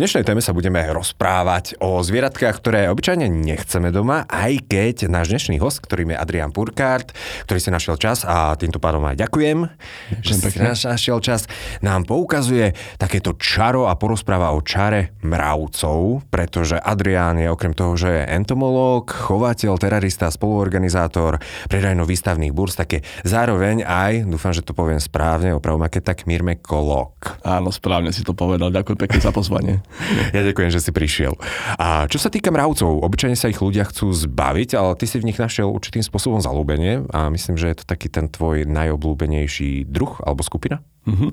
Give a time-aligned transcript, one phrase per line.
[0.00, 5.28] V dnešnej téme sa budeme rozprávať o zvieratkách, ktoré obyčajne nechceme doma, aj keď náš
[5.28, 7.12] dnešný host, ktorým je Adrian Purkart,
[7.44, 10.56] ktorý si našiel čas a týmto pádom aj ďakujem, ďakujem že si
[10.88, 11.44] našiel čas,
[11.84, 18.24] nám poukazuje takéto čaro a porozpráva o čare mravcov, pretože Adrian je okrem toho, že
[18.24, 25.52] je entomológ, chovateľ, terarista, spoluorganizátor predajno-výstavných burz, také zároveň aj, dúfam, že to poviem správne,
[25.52, 27.44] opravom aké tak Mirme Kolok.
[27.44, 29.84] Áno, správne si to povedal, ďakujem pekne za pozvanie.
[30.36, 31.34] Ja ďakujem, že si prišiel.
[31.76, 35.26] A čo sa týka mravcov, obyčajne sa ich ľudia chcú zbaviť, ale ty si v
[35.26, 40.18] nich našiel určitým spôsobom zalúbenie a myslím, že je to taký ten tvoj najobľúbenejší druh
[40.22, 40.82] alebo skupina?
[41.00, 41.32] Uh-huh.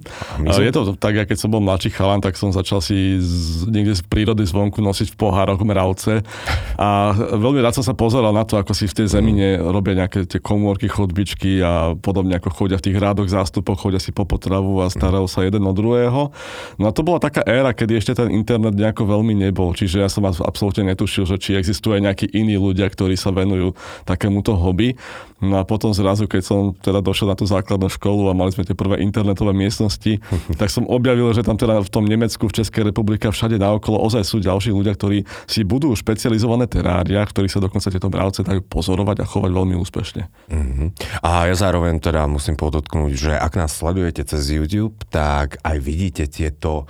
[0.64, 4.00] Je to tak, ja keď som bol mladší chalan, tak som začal si z, niekde
[4.00, 6.24] z prírody zvonku nosiť v pohároch mravce
[6.80, 10.24] a veľmi rád som sa pozeral na to, ako si v tej zemine robia nejaké
[10.24, 14.80] tie komórky, chodbičky a podobne ako chodia v tých rádoch zástupoch, chodia si po potravu
[14.80, 16.32] a starajú sa jeden od druhého.
[16.80, 20.08] No a to bola taká éra, kedy ešte ten internet nejako veľmi nebol, čiže ja
[20.08, 23.76] som absolútne netušil, že či existuje nejakí iní ľudia, ktorí sa venujú
[24.08, 24.96] takémuto hobby.
[25.38, 28.66] No a potom zrazu, keď som teda došiel na tú základnú školu a mali sme
[28.66, 30.22] tie prvé internetové miestnosti,
[30.62, 34.24] tak som objavil, že tam teda v tom Nemecku, v Českej republike všade naokolo ozaj
[34.24, 39.26] sú ďalší ľudia, ktorí si budú špecializované terária, ktorí sa dokonca tieto mravce dajú pozorovať
[39.26, 40.24] a chovať veľmi úspešne.
[40.54, 40.94] Uh-huh.
[41.26, 46.30] A ja zároveň teda musím podotknúť, že ak nás sledujete cez YouTube, tak aj vidíte
[46.30, 46.86] tieto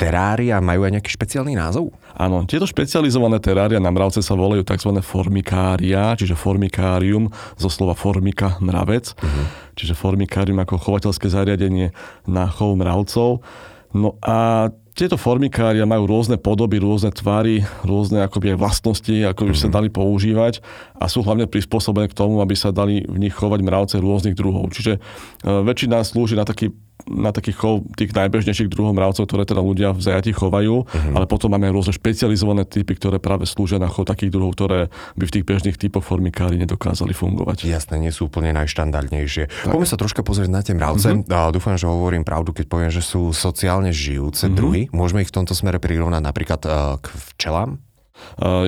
[0.00, 1.92] terária majú aj nejaký špeciálny názov?
[2.16, 4.90] Áno, tieto špecializované terária na mravce sa volajú tzv.
[5.02, 9.44] formikária, čiže formikárium zo slova formika mravec, uh-huh.
[9.78, 11.94] čiže formikárium ako chovateľské zariadenie
[12.26, 13.42] na chov mravcov.
[13.90, 19.54] No a tieto formikária majú rôzne podoby, rôzne tvary, rôzne akoby aj vlastnosti, ako by
[19.54, 19.62] mm-hmm.
[19.64, 19.74] sa mhm.
[19.74, 20.54] dali používať
[20.98, 24.74] a sú hlavne prispôsobené k tomu, aby sa dali v nich chovať mravce rôznych druhov.
[24.74, 25.00] Čiže e,
[25.46, 26.74] väčšina slúži na taký
[27.08, 31.14] na takých chov tých najbežnejších druhov mravcov, ktoré teda ľudia v zajati chovajú, uh-huh.
[31.16, 35.24] ale potom máme rôzne špecializované typy, ktoré práve slúžia na chov takých druhov, ktoré by
[35.28, 37.68] v tých bežných typoch formikári nedokázali fungovať.
[37.68, 39.68] Jasné, nie sú úplne najštandardnejšie.
[39.68, 41.24] Poďme sa troška pozrieť na tie mravce.
[41.24, 41.50] Uh-huh.
[41.52, 44.56] Dúfam, že hovorím pravdu, keď poviem, že sú sociálne žijúce uh-huh.
[44.56, 44.82] druhy.
[44.94, 46.60] Môžeme ich v tomto smere prirovnať napríklad
[47.00, 47.82] k včelám?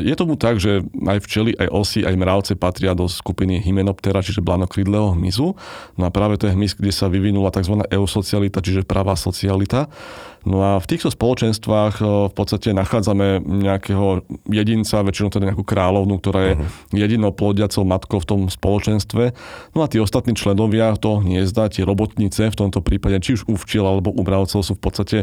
[0.03, 4.45] Je tomu tak, že aj včely, aj osy, aj mravce patria do skupiny Hymenoptera, čiže
[4.45, 5.57] blanokrídleho hmyzu.
[5.97, 7.81] No a práve to je hmyz, kde sa vyvinula tzv.
[7.89, 9.89] eusocialita, čiže pravá socialita.
[10.43, 16.41] No a v týchto spoločenstvách v podstate nachádzame nejakého jedinca, väčšinou teda nejakú kráľovnu, ktorá
[16.51, 16.99] je uh-huh.
[16.99, 19.39] jedinou plodiacou matkou v tom spoločenstve.
[19.79, 23.55] No a tí ostatní členovia toho hniezda, tie robotnice v tomto prípade, či už u
[23.55, 25.19] včiel alebo u mravcov sú v podstate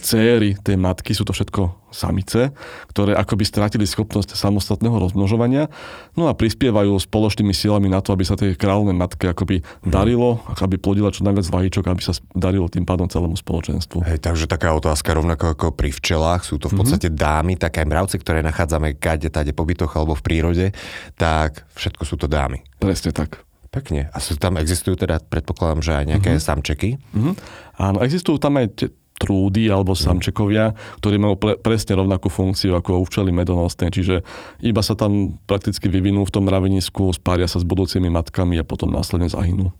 [0.00, 2.50] céry tej matky, sú to všetko samice,
[2.90, 5.70] ktoré akoby strátili schopnosť samostatného rozmnožovania,
[6.18, 10.74] no a prispievajú spoločnými silami na to, aby sa tej kráľovnej matke akoby darilo, aby
[10.74, 14.02] plodila čo najviac vajíčok, aby sa darilo tým pádom celému spoločenstvu.
[14.10, 16.80] Hej, takže taká otázka rovnako ako pri včelách, sú to v mhm.
[16.82, 17.22] podstate mm-hmm.
[17.22, 20.66] dámy, také mravce, ktoré nachádzame kade, tade po bytoch alebo v prírode,
[21.14, 22.66] tak všetko sú to dámy.
[22.82, 23.44] Presne tak.
[23.74, 24.06] Pekne.
[24.14, 26.46] A sú tam, existujú teda, predpokladám, že aj nejaké mm-hmm.
[26.46, 26.90] samčeky?
[27.10, 27.34] Mm-hmm.
[27.82, 28.86] Áno, existujú tam aj
[29.24, 34.20] trúdy alebo samčekovia, ktorí majú pre, presne rovnakú funkciu ako u včely medonosné, čiže
[34.60, 38.92] iba sa tam prakticky vyvinú v tom mravenisku, spária sa s budúcimi matkami a potom
[38.92, 39.72] následne zahynú.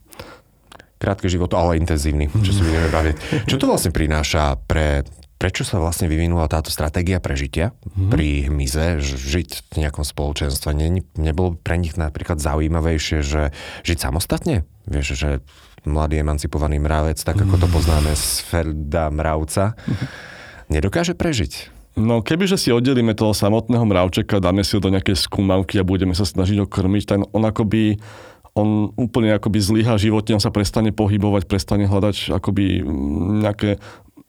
[0.97, 3.17] Krátky život, ale intenzívny, čo si budeme baviť.
[3.45, 8.09] Čo to vlastne prináša pre prečo sa vlastne vyvinula táto stratégia prežitia mm-hmm.
[8.09, 10.73] pri hmyze, žiť v nejakom spoločenstve?
[10.73, 13.53] Ne, nebolo pre nich napríklad zaujímavejšie, že
[13.85, 14.65] žiť samostatne?
[14.89, 15.31] Vieš, že
[15.85, 19.77] mladý emancipovaný mravec, tak ako to poznáme z Ferda mravca,
[20.69, 21.73] nedokáže prežiť.
[21.95, 26.17] No kebyže si oddelíme toho samotného mravčeka, dáme si ho do nejakej skúmavky a budeme
[26.17, 28.03] sa snažiť ho krmiť, tak on akoby
[28.55, 32.87] on úplne akoby zlyha životne, on sa prestane pohybovať, prestane hľadať akoby
[33.43, 33.83] nejaké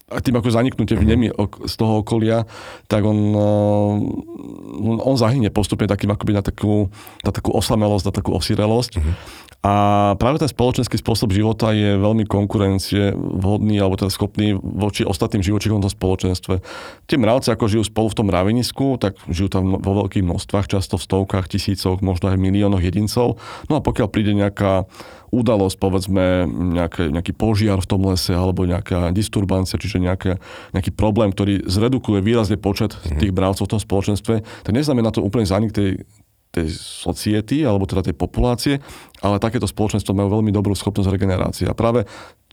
[0.06, 1.34] a tým ako zaniknutie vnemy
[1.66, 2.46] z toho okolia,
[2.86, 3.18] tak on,
[5.02, 6.94] on zahynie postupne takým akoby na takú,
[7.26, 9.02] na takú osamelosť, na takú osirelosť.
[9.02, 9.14] Uh-huh.
[9.66, 9.74] A
[10.22, 15.82] práve ten spoločenský spôsob života je veľmi konkurencie vhodný alebo teda schopný voči ostatným živočíchom
[15.82, 16.62] v tom spoločenstve.
[17.10, 21.02] Tie mravci, ako žijú spolu v tom mravenisku, tak žijú tam vo veľkých množstvách, často
[21.02, 23.42] v stovkách, tisícoch, možno aj miliónoch jedincov.
[23.66, 24.86] No a pokiaľ príde nejaká
[25.34, 26.46] udalosť, povedzme
[26.78, 30.38] nejaké, nejaký požiar v tom lese alebo nejaká disturbancia, čiže nejaké,
[30.78, 33.18] nejaký problém, ktorý zredukuje výrazne počet mm-hmm.
[33.18, 36.06] tých bravcov v tom spoločenstve, tak neznamená to úplne zanik tej,
[36.56, 38.80] tej society, alebo teda tej populácie,
[39.20, 41.68] ale takéto spoločenstvo majú veľmi dobrú schopnosť regenerácie.
[41.68, 42.08] A práve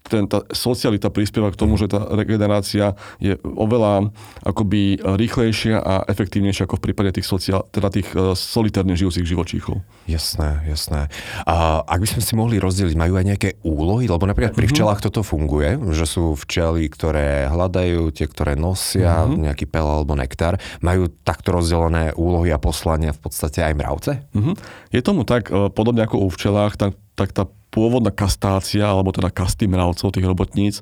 [0.06, 4.10] ten, tá socialita prispieva k tomu, že tá regenerácia je oveľa
[4.42, 9.80] akoby rýchlejšia a efektívnejšia ako v prípade tých, sociál, teda tých uh, solitárne žijúcich živočíchov.
[10.10, 11.06] Jasné, jasné.
[11.46, 14.10] A ak by sme si mohli rozdeliť, majú aj nejaké úlohy?
[14.10, 14.72] Lebo napríklad pri mhm.
[14.74, 19.42] včelách toto funguje, že sú včely, ktoré hľadajú, tie, ktoré nosia mm-hmm.
[19.48, 20.58] nejaký pel alebo nektár.
[20.84, 24.12] Majú takto rozdelené úlohy a poslania v podstate aj mravce?
[24.34, 24.54] Mm-hmm.
[24.92, 29.32] Je tomu tak, e, podobne ako u včelách, tak, tak tá pôvodná kastácia, alebo teda
[29.32, 30.74] kasty mravcov, tých robotníc,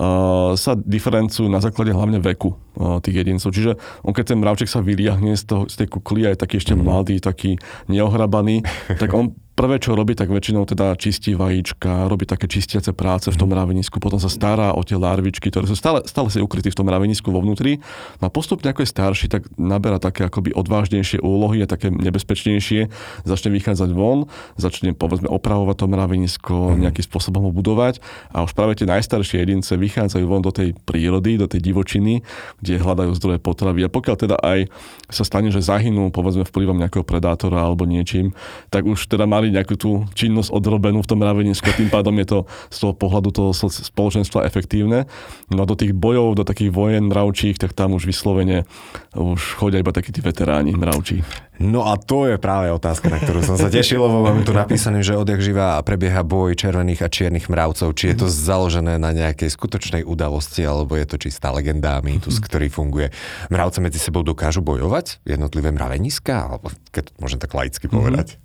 [0.00, 3.52] uh, sa diferencujú na základe hlavne veku uh, tých jedincov.
[3.52, 6.56] Čiže on keď ten mravček sa vyliahne z, toho, z tej kukly a je taký
[6.56, 6.80] ešte mm.
[6.80, 7.60] mladý, taký
[7.92, 8.64] neohrabaný,
[8.96, 13.36] tak on prvé, čo robí, tak väčšinou teda čistí vajíčka, robí také čistiace práce v
[13.36, 16.78] tom mravenisku, potom sa stará o tie larvičky, ktoré sú stále, stále si ukrytí v
[16.80, 17.84] tom mravenisku vo vnútri.
[18.24, 22.88] No a postupne, ako je starší, tak naberá také akoby odvážnejšie úlohy a také nebezpečnejšie,
[23.28, 26.88] začne vychádzať von, začne povedzme opravovať to mravenisko, mm.
[26.88, 28.00] nejakým spôsobom ho budovať
[28.32, 32.24] a už práve tie najstaršie jedince vychádzajú von do tej prírody, do tej divočiny,
[32.64, 33.84] kde hľadajú zdroje potravy.
[33.84, 34.72] A pokiaľ teda aj
[35.12, 38.32] sa stane, že zahynú povedzme vplyvom nejakého predátora alebo niečím,
[38.72, 42.38] tak už teda mali nejakú tú činnosť odrobenú v tom mravenisku tým pádom je to
[42.70, 45.10] z toho pohľadu toho spoločenstva efektívne.
[45.50, 48.68] No a do tých bojov, do takých vojen mravčích, tak tam už vyslovene
[49.16, 51.26] už chodia iba takí tí veteráni mravčí.
[51.60, 55.04] No a to je práve otázka, na ktorú som sa tešil, lebo mám tu napísané,
[55.04, 57.92] že odjak živa prebieha boj červených a čiernych mravcov.
[57.92, 62.72] Či je to založené na nejakej skutočnej udalosti, alebo je to čistá legenda, mýtus, ktorý
[62.72, 63.12] funguje.
[63.52, 65.20] Mravce medzi sebou dokážu bojovať?
[65.28, 66.48] Jednotlivé mraveniska?
[66.48, 68.40] Alebo keď to môžem tak laicky povedať.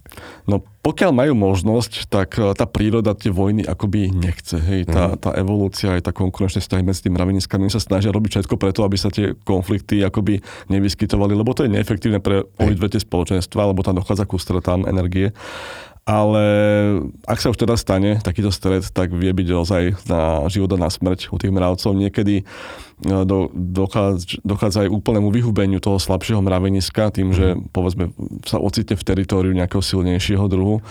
[0.46, 4.62] No pokiaľ majú možnosť, tak e, tá príroda tie vojny akoby nechce.
[4.62, 4.86] Hej.
[4.86, 8.86] Tá, tá evolúcia aj tá konkurenčné vzťahy medzi tými mraveniskami sa snažia robiť všetko preto,
[8.86, 13.82] aby sa tie konflikty akoby nevyskytovali, lebo to je neefektívne pre obidve tie spoločenstva, lebo
[13.82, 15.34] tam dochádza ku stretám energie.
[16.06, 16.46] Ale
[17.26, 20.90] ak sa už teda stane takýto stred, tak vie byť ozaj na život a na
[20.94, 21.98] smrť u tých mravcov.
[21.98, 22.44] Niekedy e,
[23.26, 27.74] do, dochádza, dochádza aj úplnému vyhubeniu toho slabšieho mraveniska tým, že mhm.
[27.74, 28.14] povedzme
[28.46, 30.86] sa ocitne v teritóriu nejakého silnejšieho druhu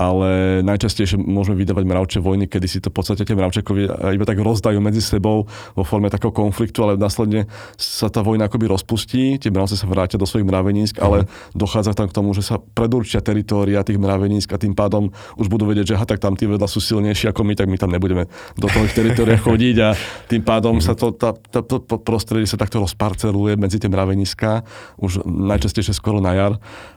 [0.00, 4.40] ale najčastejšie môžeme vydávať mravče vojny, kedy si to v podstate tie mravčekovi iba tak
[4.40, 5.44] rozdajú medzi sebou
[5.76, 7.44] vo forme takého konfliktu, ale následne
[7.76, 11.04] sa tá vojna akoby rozpustí, tie mravce sa vrátia do svojich mravenísk, mm.
[11.04, 11.52] ale mhm.
[11.52, 15.68] dochádza tam k tomu, že sa predurčia teritória tých mravenísk a tým pádom už budú
[15.68, 18.24] vedieť, že aha, tak tam tí vedľa sú silnejší ako my, tak my tam nebudeme
[18.56, 19.92] do toho teritória chodiť a
[20.32, 20.84] tým pádom mm.
[20.88, 24.64] sa to, tá, tá, to prostredie sa takto rozparceluje medzi tie mraveniska,
[24.96, 26.52] už najčastejšie skoro na jar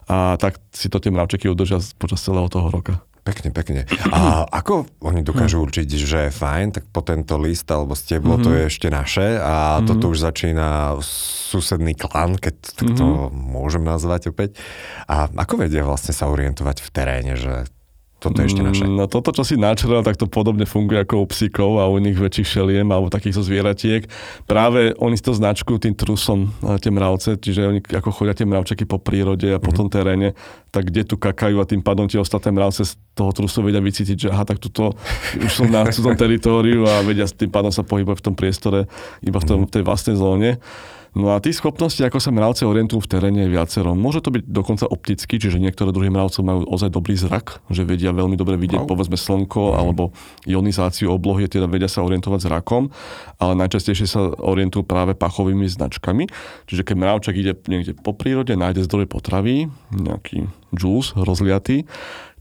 [0.08, 2.93] a tak si to tie mravčeky udržia počas celého toho roka.
[3.24, 3.88] Pekne, pekne.
[4.12, 5.64] A ako oni dokážu hm.
[5.64, 8.46] určiť, že je fajn, tak po tento list alebo steblo mm-hmm.
[8.46, 9.88] to je ešte naše a mm-hmm.
[9.88, 13.32] toto už začína susedný klan, keď tak to mm-hmm.
[13.32, 14.60] môžem nazvať opäť.
[15.08, 17.64] A ako vedia vlastne sa orientovať v teréne, že
[18.24, 18.88] toto je ešte naše.
[18.88, 22.16] No toto, čo si načrel, tak to podobne funguje ako u psíkov a u iných
[22.16, 24.08] väčších šeliem alebo takýchto zvieratiek.
[24.48, 28.88] Práve oni si to značkujú tým trusom, tie mravce, čiže oni ako chodia tie mravčeky
[28.88, 29.76] po prírode a po mm-hmm.
[29.76, 30.32] tom teréne,
[30.72, 34.16] tak kde tu kakajú a tým pádom tie ostatné mravce z toho trusu vedia vycítiť,
[34.16, 34.96] že aha, tak tuto
[35.36, 38.80] už som na cudzom teritóriu a vedia tým pádom sa pohybovať v tom priestore
[39.20, 40.64] iba v, tom, v tej vlastnej zóne.
[41.14, 43.94] No a tých schopností, ako sa mravce orientujú v teréne, je viacero.
[43.94, 48.10] Môže to byť dokonca opticky, čiže niektoré druhy mravcov majú ozaj dobrý zrak, že vedia
[48.10, 48.90] veľmi dobre vidieť wow.
[48.90, 49.76] povedzme slnko mm.
[49.78, 50.10] alebo
[50.50, 52.90] ionizáciu oblohy, teda vedia sa orientovať zrakom,
[53.38, 56.26] ale najčastejšie sa orientujú práve pachovými značkami.
[56.66, 61.86] Čiže keď mravčak ide niekde po prírode, nájde zdroj potravy, nejaký džús rozliatý,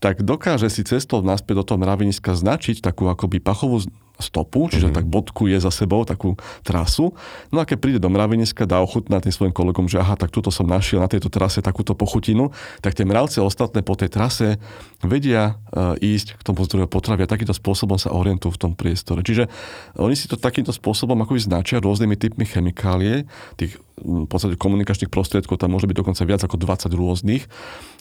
[0.01, 3.85] tak dokáže si cestou naspäť do toho mraveniska značiť takú akoby pachovú
[4.23, 4.97] stopu, čiže mm-hmm.
[5.03, 7.13] tak bodkuje za sebou takú trasu.
[7.51, 10.55] No a keď príde do mraveniska, dá ochutnať tým svojim kolegom, že aha, tak tuto
[10.55, 14.63] som našiel na tejto trase takúto pochutinu, tak tie mravce ostatné po tej trase
[15.03, 19.27] vedia uh, ísť k tomu zdroju potravy a takýmto spôsobom sa orientujú v tom priestore.
[19.27, 19.51] Čiže
[19.99, 23.27] oni si to takýmto spôsobom ako značia rôznymi typmi chemikálie,
[23.59, 27.45] tých v podstate komunikačných prostriedkov, tam môže byť dokonca viac ako 20 rôznych.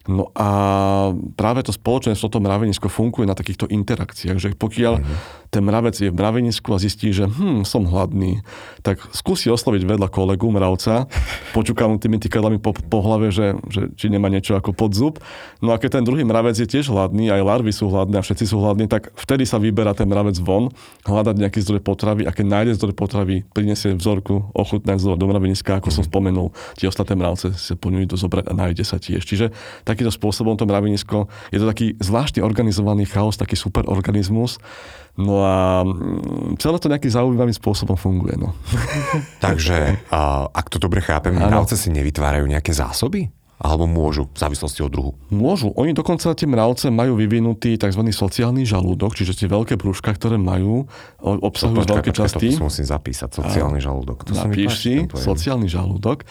[0.10, 0.50] No a
[1.38, 5.18] práve to spoločenstvo, to mravenisko funguje na takýchto interakciách, že pokiaľ mm-hmm.
[5.54, 8.42] ten mravec je v mravenisku a zistí, že hm, som hladný,
[8.82, 11.06] tak skúsi osloviť vedľa kolegu mravca,
[11.58, 15.22] počúka mu tými tykadlami po, po hlave, že, že či nemá niečo ako podzub.
[15.62, 18.50] No a keď ten druhý mravec je tiež hladný, aj larvy sú hladné a všetci
[18.50, 20.74] sú hladní, tak vtedy sa vyberá ten mravec von,
[21.06, 25.78] hľadať nejaký zdroj potravy a keď nájde zdroj potravy, prinesie vzorku, ochutná zdroj do mraveniska,
[25.82, 29.26] ako som spomenul, tie ostatné mravce sa poňujú do zobrať a nájde sa tiež.
[29.26, 29.50] Čiže
[29.84, 34.62] takýmto spôsobom to mravenisko je to taký zvláštne organizovaný chaos, taký superorganizmus,
[35.20, 38.40] No a mm, celé to nejakým zaujímavým spôsobom funguje.
[38.40, 38.56] No.
[39.44, 40.08] Takže,
[40.56, 43.28] ak to dobre chápem, mravce si nevytvárajú nejaké zásoby?
[43.62, 45.12] Alebo môžu, v závislosti od druhu?
[45.30, 45.70] Môžu.
[45.78, 48.02] Oni dokonca tie mravce majú vyvinutý tzv.
[48.10, 50.90] sociálny žalúdok, čiže tie veľké brúška, ktoré majú,
[51.22, 52.58] obsahujú veľké časti.
[52.58, 54.26] To musím zapísať, sociálny žalúdok.
[54.26, 56.26] To Napíš si, sociálny žalúdok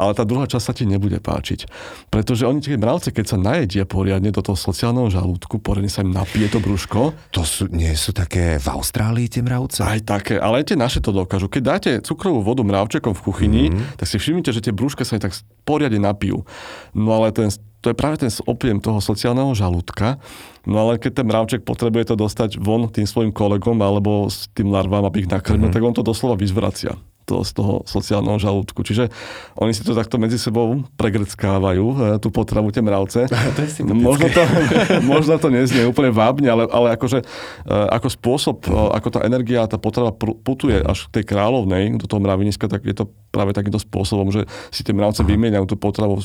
[0.00, 1.68] ale tá druhá časť sa ti nebude páčiť.
[2.08, 6.16] Pretože oni tie mravce, keď sa najedia poriadne do toho sociálneho žalúdku, poriadne sa im
[6.16, 7.12] napije to brúško.
[7.36, 9.84] To sú, nie sú také v Austrálii tie mravce?
[9.84, 11.52] Aj také, ale aj tie naše to dokážu.
[11.52, 14.00] Keď dáte cukrovú vodu mravčekom v kuchyni, mm-hmm.
[14.00, 15.36] tak si všimnite, že tie brúška sa im tak
[15.68, 16.48] poriadne napijú.
[16.96, 20.20] No ale ten to je práve ten objem toho sociálneho žalúdka.
[20.68, 24.68] No ale keď ten mravček potrebuje to dostať von tým svojim kolegom alebo s tým
[24.68, 25.80] larvám, aby ich nakrmil, mm-hmm.
[25.80, 28.82] tak on to doslova vyzvracia to, z toho sociálneho žalúdku.
[28.82, 29.06] Čiže
[29.54, 33.30] oni si to takto medzi sebou pregrckávajú, e, tú potravu, tie mravce.
[33.56, 34.42] to je možno, to,
[35.12, 39.70] možno to neznie úplne vábne, ale, ale akože, e, ako spôsob, e, ako tá energia,
[39.70, 43.78] tá potrava putuje až k tej kráľovnej, do toho mraveniska, tak je to práve takýmto
[43.78, 46.18] spôsobom, že si tie mravce vymieňajú tú potravu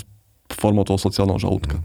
[0.49, 1.77] formou toho sociálneho žalúdka.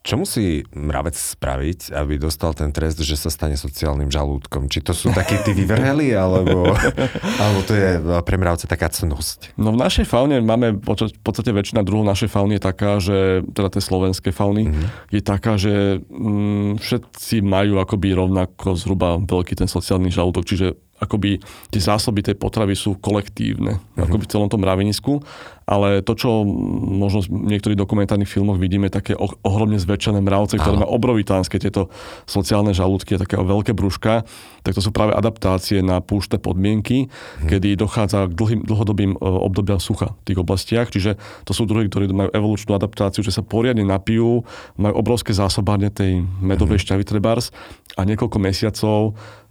[0.00, 4.72] Čo musí mravec spraviť, aby dostal ten trest, že sa stane sociálnym žalúdkom?
[4.72, 6.72] Či to sú takí tí vyvrheli, alebo,
[7.42, 9.52] alebo to je pre mravce taká cnosť?
[9.60, 13.68] No v našej faune máme, v podstate väčšina druhov našej fauny je taká, že, teda
[13.68, 14.86] tej slovenskej fauny, mm-hmm.
[15.12, 21.40] je taká, že mm, všetci majú akoby rovnako zhruba veľký ten sociálny žalúdok, čiže akoby
[21.72, 24.04] tie zásoby tej potravy sú kolektívne, mm-hmm.
[24.04, 25.20] akoby v celom tom mravenisku
[25.70, 26.42] ale to, čo
[26.90, 29.14] možno v niektorých dokumentárnych filmoch vidíme, také
[29.46, 31.94] ohromne zväčšené mravce, ktoré má obrovitánske tieto
[32.26, 34.26] sociálne žalúdky také veľké brúška,
[34.66, 37.46] tak to sú práve adaptácie na púšte podmienky, hmm.
[37.46, 40.90] kedy dochádza k dlhým, dlhodobým e, obdobiam sucha v tých oblastiach.
[40.90, 41.14] Čiže
[41.46, 44.42] to sú druhy, ktorí majú evolučnú adaptáciu, že sa poriadne napijú,
[44.74, 46.84] majú obrovské zásobárne tej medovej hmm.
[46.84, 47.54] šťavy trebárs
[47.94, 48.98] a niekoľko mesiacov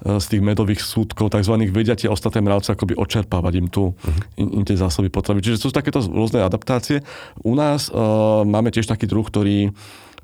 [0.03, 1.55] e, z tých medových súdkov, tzv.
[1.71, 4.59] vedia tie ostatné mravce akoby očerpávať im tu, hmm.
[4.59, 5.39] im tie zásoby potravy.
[5.39, 7.05] Čiže sú takéto rôzne adaptácie.
[7.45, 9.71] U nás uh, máme tiež taký druh, ktorý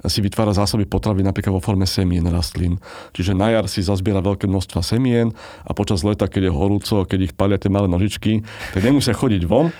[0.05, 2.77] si vytvára zásoby potravy napríklad vo forme semien rastlín.
[3.13, 5.33] Čiže na jar si zazbiera veľké množstva semien
[5.65, 9.43] a počas leta, keď je horúco, keď ich palia tie malé nožičky, tak nemusia chodiť
[9.49, 9.73] von,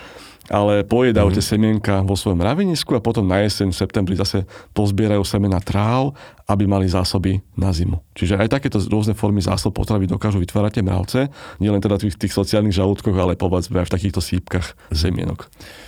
[0.46, 1.42] ale pojedajú mm-hmm.
[1.42, 4.46] tie semienka vo svojom ravinisku a potom na jeseň v septembri zase
[4.78, 6.14] pozbierajú semena tráv,
[6.46, 7.98] aby mali zásoby na zimu.
[8.14, 11.20] Čiže aj takéto rôzne formy zásob potravy dokážu vytvárať tie mravce,
[11.58, 15.85] nielen teda v tých sociálnych žalúdkoch, ale povedzme aj v takýchto sípkach mm-hmm.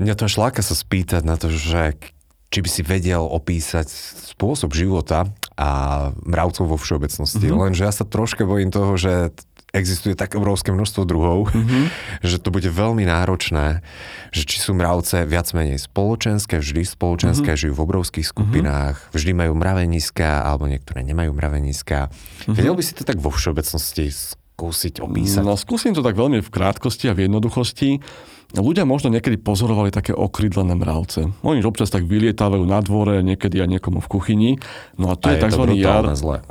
[0.00, 2.00] Mňa to až láka sa spýtať na to, že
[2.50, 3.86] či by si vedel opísať
[4.34, 5.68] spôsob života a
[6.26, 7.46] mravcov vo všeobecnosti.
[7.46, 7.62] Mm-hmm.
[7.62, 9.30] Lenže ja sa troška bojím toho, že
[9.70, 11.84] existuje tak obrovské množstvo druhov, mm-hmm.
[12.28, 13.86] že to bude veľmi náročné,
[14.34, 17.62] že či sú mravce viac menej spoločenské, vždy spoločenské, mm-hmm.
[17.70, 18.32] žijú v obrovských mhm.
[18.34, 19.14] skupinách, mm-hmm.
[19.14, 22.10] vždy majú mraveniska, alebo niektoré nemajú mraveniska.
[22.10, 22.54] Mm-hmm.
[22.58, 24.10] Vedel by si to tak vo všeobecnosti
[24.60, 25.40] skúsiť opísať?
[25.40, 27.96] No skúsim to tak veľmi v krátkosti a v jednoduchosti.
[28.50, 31.30] Ľudia možno niekedy pozorovali také okrydlené mravce.
[31.46, 34.50] Oni občas tak vylietávajú na dvore, niekedy aj niekomu v kuchyni.
[34.98, 35.62] No a to a je, je tzv.
[35.78, 36.02] jav.
[36.18, 36.42] Zle.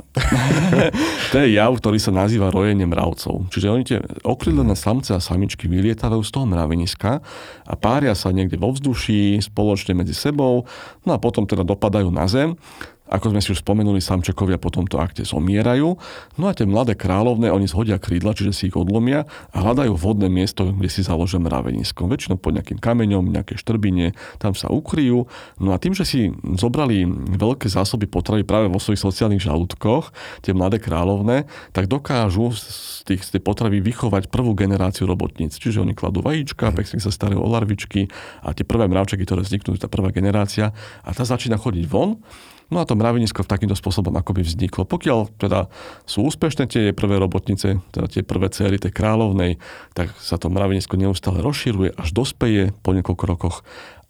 [1.30, 3.52] to je jav, ktorý sa nazýva rojenie mravcov.
[3.52, 7.20] Čiže oni tie okrydlené samce a samičky vylietávajú z toho mraveniska
[7.68, 10.64] a pária sa niekde vo vzduší spoločne medzi sebou,
[11.04, 12.56] no a potom teda dopadajú na zem
[13.10, 15.98] ako sme si už spomenuli, samčekovia po tomto akte zomierajú.
[16.38, 20.30] No a tie mladé kráľovné, oni zhodia krídla, čiže si ich odlomia a hľadajú vhodné
[20.30, 22.06] miesto, kde si založia mravenisko.
[22.06, 25.26] Väčšinou pod nejakým kameňom, nejaké štrbine, tam sa ukryjú.
[25.58, 27.02] No a tým, že si zobrali
[27.34, 30.14] veľké zásoby potravy práve vo svojich sociálnych žalúdkoch,
[30.46, 35.58] tie mladé kráľovné, tak dokážu z, tých, z tej potravy vychovať prvú generáciu robotníc.
[35.58, 38.06] Čiže oni kladú vajíčka, pekne sa starajú o larvičky
[38.46, 40.70] a tie prvé mravčeky, ktoré vzniknú, tá prvá generácia
[41.02, 42.22] a tá začína chodiť von
[42.70, 44.86] No a to mravenisko takýmto spôsobom akoby vzniklo.
[44.86, 45.66] Pokiaľ teda
[46.06, 49.58] sú úspešné tie prvé robotnice, teda tie prvé céry tej kráľovnej,
[49.92, 53.56] tak sa to mravenisko neustále rozširuje, až dospeje po niekoľko rokoch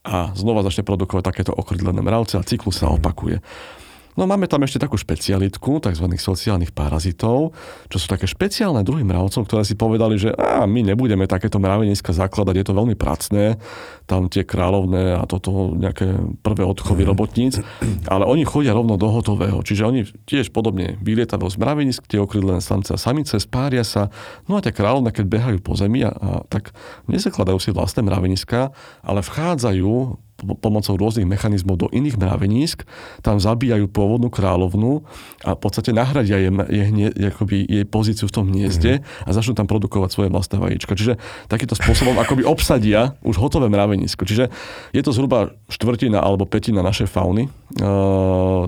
[0.00, 3.40] a znova začne produkovať takéto okrydlené mravce a cyklus sa opakuje.
[3.40, 3.89] No
[4.20, 6.04] No máme tam ešte takú špecialitku, tzv.
[6.20, 7.56] sociálnych parazitov,
[7.88, 12.12] čo sú také špeciálne druhy mravcov, ktoré si povedali, že á, my nebudeme takéto mraveniska
[12.12, 13.56] zakladať, je to veľmi pracné,
[14.04, 17.64] tam tie kráľovné a toto nejaké prvé odchovy robotníc,
[18.12, 22.60] ale oni chodia rovno do hotového, čiže oni tiež podobne vylietajú z mravenisk, tie okrydlené
[22.60, 24.12] samce a samice, spária sa,
[24.44, 26.76] no a tie kráľovné, keď behajú po zemi, a, a tak
[27.08, 30.28] nezakladajú si vlastné mraveniska, ale vchádzajú
[30.60, 32.88] pomocou rôznych mechanizmov do iných mravenísk,
[33.20, 35.04] tam zabíjajú pôvodnú kráľovnú
[35.44, 39.26] a v podstate nahradia jej, jej, jej, jej pozíciu v tom hniezde mm-hmm.
[39.26, 40.96] a začnú tam produkovať svoje vlastné vajíčka.
[40.96, 44.24] Čiže takýmto spôsobom akoby obsadia už hotové mravenisko.
[44.24, 44.48] Čiže
[44.96, 47.52] je to zhruba štvrtina alebo petina našej fauny,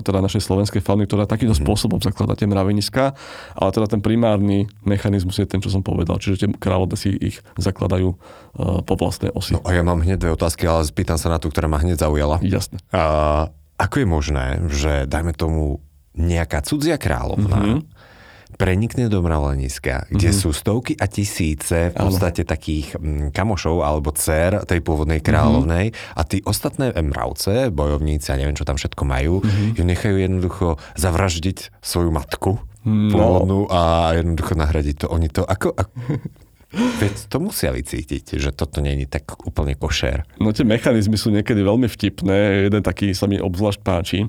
[0.05, 1.65] teda našej slovenskej fauny, ktorá takýmto mm-hmm.
[1.65, 3.17] spôsobom zakladá tie mraveniska,
[3.57, 6.21] ale teda ten primárny mechanizmus je ten, čo som povedal.
[6.21, 8.13] Čiže tie kráľovne si ich zakladajú
[8.85, 9.57] po vlastnej osi.
[9.57, 11.79] No a ja mám hneď dve otázky, ale spýtam sa na tú, ktorá ktorá ma
[11.79, 12.43] hneď zaujala.
[12.43, 12.83] Jasne.
[12.91, 13.47] A,
[13.79, 15.79] ako je možné, že dajme tomu
[16.19, 17.92] nejaká cudzia kráľovna mm-hmm
[18.63, 20.39] prenikne do mravleniska, kde mm-hmm.
[20.39, 22.51] sú stovky a tisíce v podstate ano.
[22.55, 26.15] takých mm, kamošov alebo dcer tej pôvodnej kráľovnej mm-hmm.
[26.15, 29.75] a tí ostatné mravce, bojovníci a neviem, čo tam všetko majú, mm-hmm.
[29.75, 33.11] ju nechajú jednoducho zavraždiť svoju matku no.
[33.11, 35.07] pôvodnú a jednoducho nahradiť to.
[35.11, 35.75] Oni to ako...
[35.75, 35.91] ako
[36.73, 40.25] Veď to musia vycítiť, že toto není tak úplne košer.
[40.41, 42.65] No tie mechanizmy sú niekedy veľmi vtipné.
[42.65, 44.25] Jeden taký sa mi obzvlášť páči,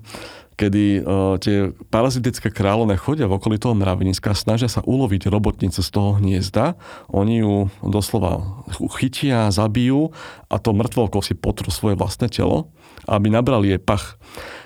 [0.55, 5.91] kedy uh, tie parazitické kráľovné chodia v okolí toho mraveniska, snažia sa uloviť robotnicu z
[5.91, 6.79] toho hniezda.
[7.11, 8.63] Oni ju doslova
[8.99, 10.15] chytia, zabijú
[10.47, 12.71] a to mŕtvolkou si potrú svoje vlastné telo,
[13.09, 14.17] aby nabrali jej pach.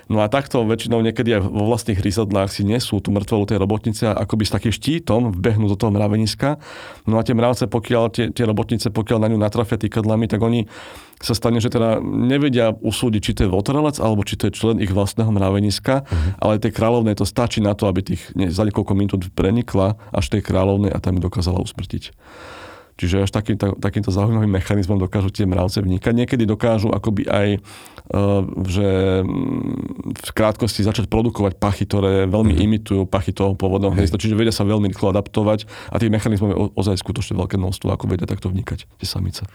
[0.09, 4.09] No a takto väčšinou niekedy aj vo vlastných hryzadlách si nesú tú mŕtvolu tej robotnice
[4.09, 6.57] a akoby s takým štítom vbehnú do toho mraveniska.
[7.05, 10.65] No a tie mravce, pokiaľ tie, tie robotnice, pokiaľ na ňu natrafia týkadlami, tak oni
[11.21, 14.81] sa stane, že teda nevedia usúdiť, či to je votrelec, alebo či to je člen
[14.81, 16.41] ich vlastného mraveniska, uh-huh.
[16.41, 20.25] ale tej kráľovnej to stačí na to, aby tých ne, za niekoľko minút prenikla až
[20.31, 22.15] tej kráľovnej a tam ju dokázala usmrtiť.
[22.99, 26.11] Čiže až takýmto, takýmto zaujímavým mechanizmom dokážu tie mravce vnikať.
[26.11, 27.47] Niekedy dokážu akoby aj,
[28.11, 32.61] uh, že mm, v krátkosti začať produkovať pachy, ktoré veľmi mm.
[32.67, 36.57] imitujú pachy toho pôvodného hniezda, čiže vedia sa veľmi rýchlo adaptovať a tých mechanizmov je
[36.75, 39.47] ozaj skutočne veľké množstvo, ako vedia takto vnikať tie samice.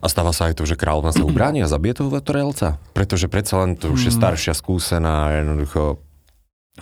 [0.00, 2.80] A stáva sa aj to, že kráľovna sa ubráni a zabije toho vetorelca?
[2.96, 4.16] Pretože predsa len to už je mm.
[4.16, 6.07] staršia, skúsená, jednoducho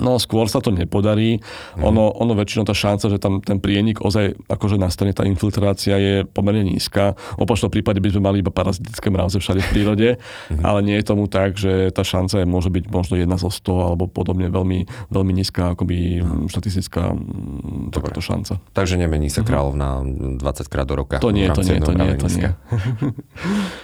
[0.01, 1.41] No skôr sa to nepodarí.
[1.77, 1.83] Mm.
[1.89, 6.15] Ono, ono väčšinou tá šanca, že tam ten prienik ozaj akože nastane tá infiltrácia je
[6.29, 7.17] pomerne nízka.
[7.37, 10.09] V opačnom prípade by sme mali iba parazitické mravce všade v prírode,
[10.53, 10.63] mm.
[10.63, 13.87] ale nie je tomu tak, že tá šanca je, môže byť možno jedna zo 100
[13.93, 16.53] alebo podobne veľmi, veľmi nízka akoby mm.
[16.53, 17.17] štatistická
[17.91, 18.61] takáto šanca.
[18.77, 19.49] Takže nemení sa mhm.
[19.49, 19.89] kráľovna
[20.37, 21.17] 20 krát do roka.
[21.23, 22.51] To nie, to nie, to nie, to nie.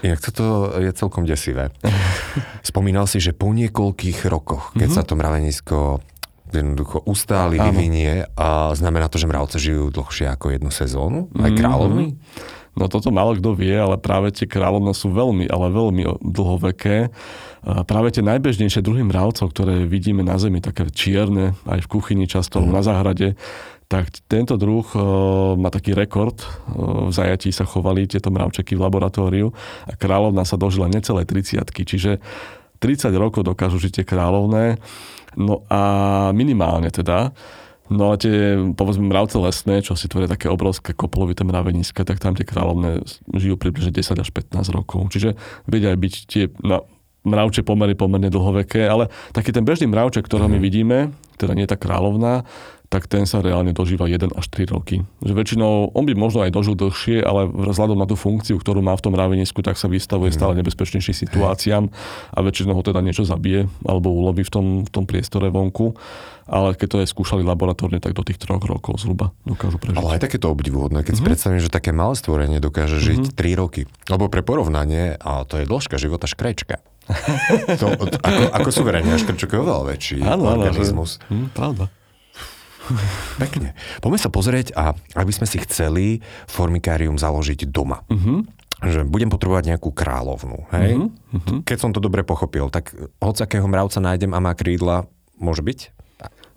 [0.06, 1.72] Inak toto je celkom desivé.
[2.70, 4.96] Spomínal si, že po niekoľkých rokoch, keď mm-hmm.
[4.96, 5.78] sa to mravenisko
[6.60, 7.72] jednoducho ustáli, Áno.
[7.72, 11.32] vyvinie a znamená to, že mravce žijú dlhšie ako jednu sezónu?
[11.38, 11.56] Aj mhm.
[11.56, 12.06] kráľovny?
[12.12, 12.60] Mm-hmm.
[12.72, 17.12] No toto málo kto vie, ale práve tie kráľovné sú veľmi, ale veľmi dlhoveké.
[17.68, 22.24] A práve tie najbežnejšie druhy mravcov, ktoré vidíme na Zemi, také čierne, aj v kuchyni
[22.24, 22.72] často, mm.
[22.72, 23.36] na záhrade,
[23.92, 25.04] tak tento druh uh,
[25.60, 26.40] má taký rekord.
[26.40, 29.52] Uh, v zajatí sa chovali tieto mravčeky v laboratóriu
[29.84, 32.24] a kráľovná sa dožila necelé 30 čiže
[32.80, 34.80] 30 rokov dokážu žiť tie kráľovné.
[35.36, 35.80] No a
[36.36, 37.32] minimálne teda.
[37.92, 42.32] No a tie, povedzme, mravce lesné, čo si tvoria také obrovské kopolovité mraveniska, tak tam
[42.32, 43.04] tie kráľovné
[43.36, 45.12] žijú približne 10 až 15 rokov.
[45.12, 45.36] Čiže
[45.68, 46.80] vedia byť tie na,
[47.28, 50.64] mravče pomery pomerne dlhoveké, ale taký ten bežný mravček, ktorého my mhm.
[50.64, 50.98] vidíme,
[51.36, 52.48] teda nie tá kráľovná,
[52.92, 55.00] tak ten sa reálne dožíva 1 až 3 roky.
[55.24, 58.92] Že väčšinou on by možno aj dožil dlhšie, ale vzhľadom na tú funkciu, ktorú má
[58.92, 60.36] v tom ravenisku, tak sa vystavuje mm.
[60.36, 61.88] stále nebezpečnejším situáciám
[62.36, 65.96] a väčšinou ho teda niečo zabije alebo uloví v tom, v tom priestore vonku.
[66.44, 69.96] Ale keď to aj skúšali laboratórne, tak do tých troch rokov zhruba dokážu prežiť.
[69.96, 71.16] Ale aj takéto obdivuhodné, keď mm-hmm.
[71.16, 71.28] si mhm.
[71.32, 73.56] predstavím, že také malé stvorenie dokáže žiť mm-hmm.
[73.56, 73.82] 3 roky.
[74.12, 76.84] Lebo pre porovnanie, a to je dĺžka života škrečka.
[77.82, 81.18] to, ako, ako suverenia, škrčok je oveľa väčší áno, organizmus.
[81.18, 81.84] Áno, že, hm, pravda.
[83.42, 83.74] Pekne.
[84.02, 88.02] Poďme sa pozrieť a aby sme si chceli formikárium založiť doma.
[88.10, 88.42] Uh-huh.
[88.82, 90.66] Že budem potrebovať nejakú kráľovnú.
[90.74, 90.90] Hej?
[90.98, 91.58] Uh-huh.
[91.62, 95.06] Keď som to dobre pochopil, tak hoď akého mravca nájdem a má krídla,
[95.38, 96.02] môže byť?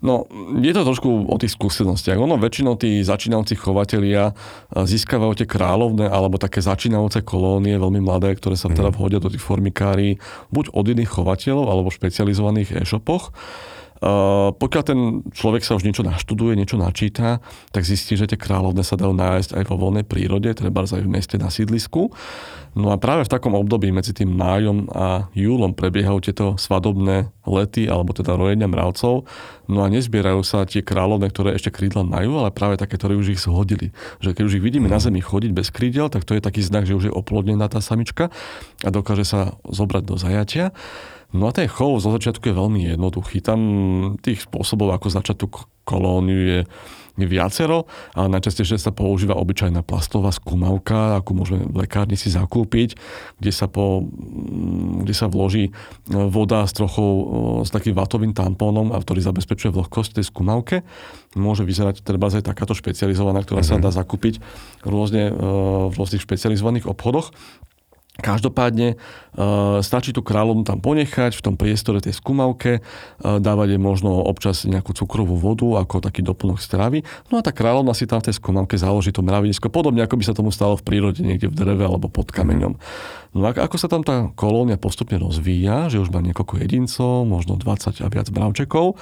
[0.04, 0.28] No,
[0.60, 2.20] je to trošku o tých skúsenostiach.
[2.20, 4.36] Ono väčšinou tí začínajúci chovatelia
[4.70, 9.40] získavajú tie kráľovné alebo také začínajúce kolónie, veľmi mladé, ktoré sa teda vhodia do tých
[9.40, 10.20] formikárií
[10.52, 13.32] buď od iných chovateľov alebo v špecializovaných e-shopoch.
[13.96, 15.00] Uh, pokiaľ ten
[15.32, 17.40] človek sa už niečo naštuduje, niečo načíta,
[17.72, 21.08] tak zistí, že tie kráľovné sa dajú nájsť aj vo voľnej prírode, treba aj v
[21.08, 22.12] meste na sídlisku.
[22.76, 27.88] No a práve v takom období medzi tým májom a júlom prebiehajú tieto svadobné lety,
[27.88, 29.24] alebo teda rojenia mravcov.
[29.64, 33.32] No a nezbierajú sa tie kráľovné, ktoré ešte krídla majú, ale práve také, ktoré už
[33.32, 33.96] ich zhodili.
[34.20, 36.84] Že keď už ich vidíme na zemi chodiť bez krídel, tak to je taký znak,
[36.84, 38.28] že už je oplodnená tá samička
[38.84, 40.76] a dokáže sa zobrať do zajatia.
[41.34, 43.42] No a ten chov zo začiatku je veľmi jednoduchý.
[43.42, 43.60] Tam
[44.22, 45.46] tých spôsobov, ako začať tú
[45.86, 46.60] kolóniu je,
[47.24, 53.00] viacero, ale najčastejšie sa používa obyčajná plastová skúmavka, akú môžeme v lekárni si zakúpiť,
[53.40, 54.04] kde sa, po,
[55.00, 55.72] kde sa vloží
[56.12, 60.84] voda s trochou, s takým vatovým tampónom, a ktorý zabezpečuje vlhkosť tej skúmavke.
[61.32, 63.80] Môže vyzerať treba aj takáto špecializovaná, ktorá mm-hmm.
[63.80, 63.84] sa mhm.
[63.88, 64.44] dá zakúpiť
[64.84, 65.32] rôzne
[65.88, 67.32] v rôznych špecializovaných obchodoch.
[68.16, 73.80] Každopádne uh, stačí tú kráľovnu tam ponechať v tom priestore tej skúmavke, uh, dávať jej
[73.80, 77.04] možno občas nejakú cukrovú vodu ako taký doplnok stravy.
[77.28, 80.24] No a tá kráľovna si tam v tej skúmavke založí to mravenisko, podobne ako by
[80.24, 82.80] sa tomu stalo v prírode niekde v dreve alebo pod kameňom.
[83.36, 87.60] No a ako sa tam tá kolónia postupne rozvíja, že už má niekoľko jedincov, možno
[87.60, 88.96] 20 a viac mravčekov,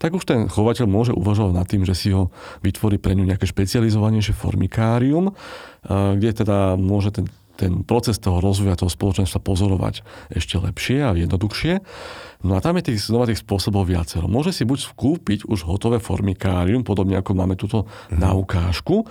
[0.00, 2.32] tak už ten chovateľ môže uvažovať nad tým, že si ho
[2.64, 8.74] vytvorí pre ňu nejaké špecializovanejšie formikárium, uh, kde teda môže ten ten proces toho rozvoja
[8.74, 10.02] toho spoločenstva pozorovať
[10.34, 11.80] ešte lepšie a jednoduchšie.
[12.44, 14.26] No a tam je tých, znova tých spôsobov viacero.
[14.28, 18.20] Môže si buď kúpiť už hotové formikárium, podobne ako máme túto mm.
[18.20, 19.06] na ukážku,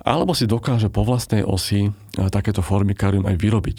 [0.00, 3.78] alebo si dokáže po vlastnej osi takéto formikárium aj vyrobiť.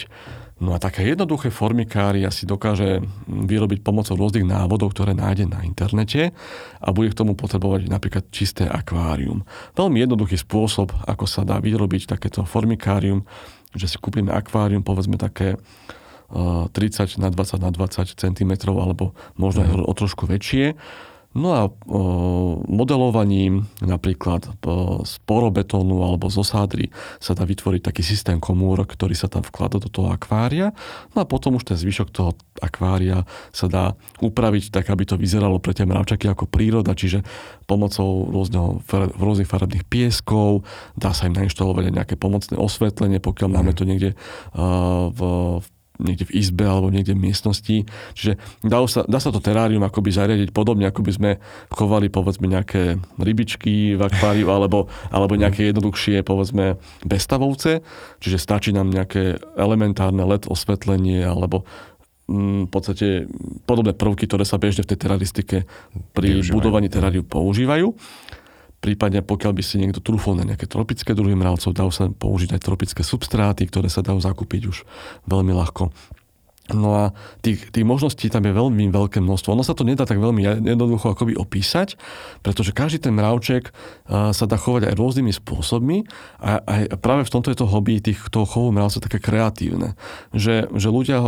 [0.58, 6.34] No a také jednoduché formikária si dokáže vyrobiť pomocou rôznych návodov, ktoré nájde na internete
[6.82, 9.46] a bude k tomu potrebovať napríklad čisté akvárium.
[9.78, 13.30] Veľmi jednoduchý spôsob, ako sa dá vyrobiť takéto formikárium,
[13.76, 15.60] že si kúpime akvárium, povedzme také
[16.32, 20.76] 30 na 20 na 20 cm alebo možno aj o trošku väčšie
[21.38, 21.70] No a
[22.66, 24.50] modelovaním napríklad
[25.06, 26.86] z porobetónu alebo z osádry
[27.22, 30.74] sa dá vytvoriť taký systém komôr, ktorý sa tam vklada do toho akvária.
[31.14, 35.62] No a potom už ten zvyšok toho akvária sa dá upraviť tak, aby to vyzeralo
[35.62, 37.22] pre tie mravčaky ako príroda, čiže
[37.70, 38.82] pomocou rôzneho,
[39.22, 40.66] rôznych farebných pieskov,
[40.98, 44.18] dá sa im nainštalovať aj nejaké pomocné osvetlenie, pokiaľ máme to niekde
[45.14, 45.22] v,
[45.62, 45.66] v
[45.98, 47.78] niekde v izbe alebo niekde v miestnosti.
[48.14, 51.32] Čiže dá sa, dá sa to terárium akoby zariadiť podobne, ako by sme
[51.74, 57.82] chovali povedzme nejaké rybičky v akváriu alebo, alebo nejaké jednoduchšie povedzme bestavovce.
[58.22, 61.66] Čiže stačí nám nejaké elementárne LED osvetlenie alebo
[62.30, 63.08] mm, v podstate
[63.66, 65.58] podobné prvky, ktoré sa bežne v tej teraristike
[66.14, 66.56] pri Využívajú.
[66.56, 67.94] budovaní teráriu používajú.
[68.78, 72.62] Prípadne pokiaľ by si niekto trúfol na nejaké tropické druhy mravcov, dajú sa použiť aj
[72.62, 74.78] tropické substráty, ktoré sa dajú zakúpiť už
[75.26, 75.90] veľmi ľahko.
[76.76, 77.04] No a
[77.40, 79.56] tých, tých možností tam je veľmi veľké množstvo.
[79.56, 81.96] Ono sa to nedá tak veľmi jednoducho akoby opísať,
[82.44, 83.72] pretože každý ten mravček
[84.08, 86.04] sa dá chovať aj rôznymi spôsobmi
[86.44, 89.96] a, aj práve v tomto je to hobby tých, toho chovu mravcov také kreatívne.
[90.36, 91.24] Že, že ľudia,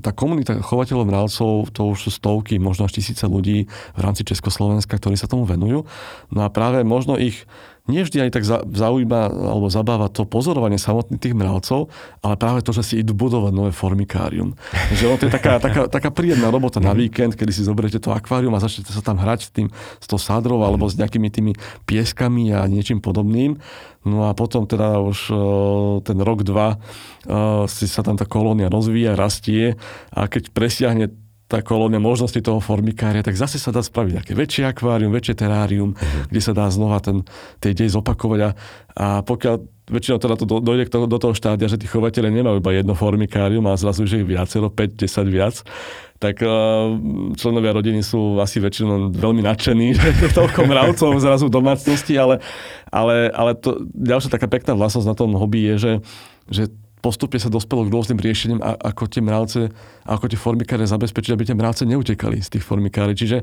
[0.00, 4.96] tá komunita chovateľov mravcov, to už sú stovky, možno až tisíce ľudí v rámci Československa,
[4.96, 5.84] ktorí sa tomu venujú.
[6.32, 7.44] No a práve možno ich
[7.90, 11.90] nevždy aj tak zaujíma alebo zabáva to pozorovanie samotných tých mravcov,
[12.22, 14.54] ale práve to, že si idú budovať nové formikárium.
[15.00, 16.98] Že to je taká, taká, taká príjemná robota na mhm.
[16.98, 20.18] víkend, kedy si zoberiete to akvárium a začnete sa tam hrať s tým, s tou
[20.18, 21.52] sádrou alebo s nejakými tými
[21.84, 23.58] pieskami a niečím podobným.
[24.00, 25.28] No a potom teda už
[26.08, 26.80] ten rok, dva
[27.68, 29.76] si sa tam tá kolónia rozvíja, rastie
[30.08, 31.12] a keď presiahne
[31.50, 35.98] tá kolónia možnosti toho formikária, tak zase sa dá spraviť nejaké väčšie akvárium, väčšie terárium,
[35.98, 36.30] uh-huh.
[36.30, 37.26] kde sa dá znova ten,
[37.58, 38.50] tej dej zopakovať a,
[38.94, 39.58] a pokiaľ
[39.90, 42.94] väčšinou teda to dojde k toho, do toho štádia, že tí chovateľe nemajú iba jedno
[42.94, 45.66] formikárium a zrazu, že ich viacero, 5-10 viac,
[46.22, 46.94] tak uh,
[47.34, 52.38] členovia rodiny sú asi väčšinou veľmi nadšení, že je toľko mravcov zrazu v domácnosti, ale,
[52.94, 55.92] ale, ale to, ďalšia taká pekná vlastnosť na tom hobby je, že,
[56.46, 56.62] že
[57.00, 59.72] postupne sa dospelo k rôznym riešeniam, ako tie mravce,
[60.04, 63.16] ako tie formikáre zabezpečiť, aby tie mravce neutekali z tých formikári.
[63.16, 63.40] Čiže,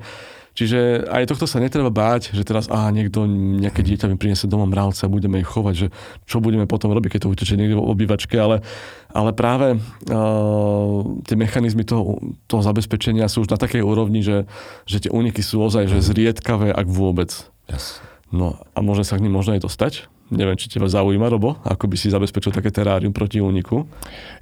[0.54, 3.26] čiže aj tohto sa netreba báť, že teraz á, niekto,
[3.58, 5.88] nejaké dieťa mi priniesie doma mravce a budeme ich chovať, že
[6.30, 8.62] čo budeme potom robiť, keď to utečie niekde v obývačke, ale,
[9.10, 14.46] ale práve uh, tie mechanizmy toho, toho zabezpečenia sú už na takej úrovni, že,
[14.86, 17.34] že tie úniky sú ozaj že zriedkavé, ak vôbec.
[17.68, 18.00] Yes.
[18.30, 20.12] No a môže sa k ním možno aj dostať?
[20.28, 23.88] Neviem, či teba zaujíma, Robo, ako by si zabezpečil také terárium proti úniku.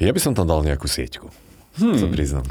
[0.02, 1.30] Ja by som tam dal nejakú sieťku,
[1.78, 1.98] hmm.
[2.02, 2.48] sa priznám.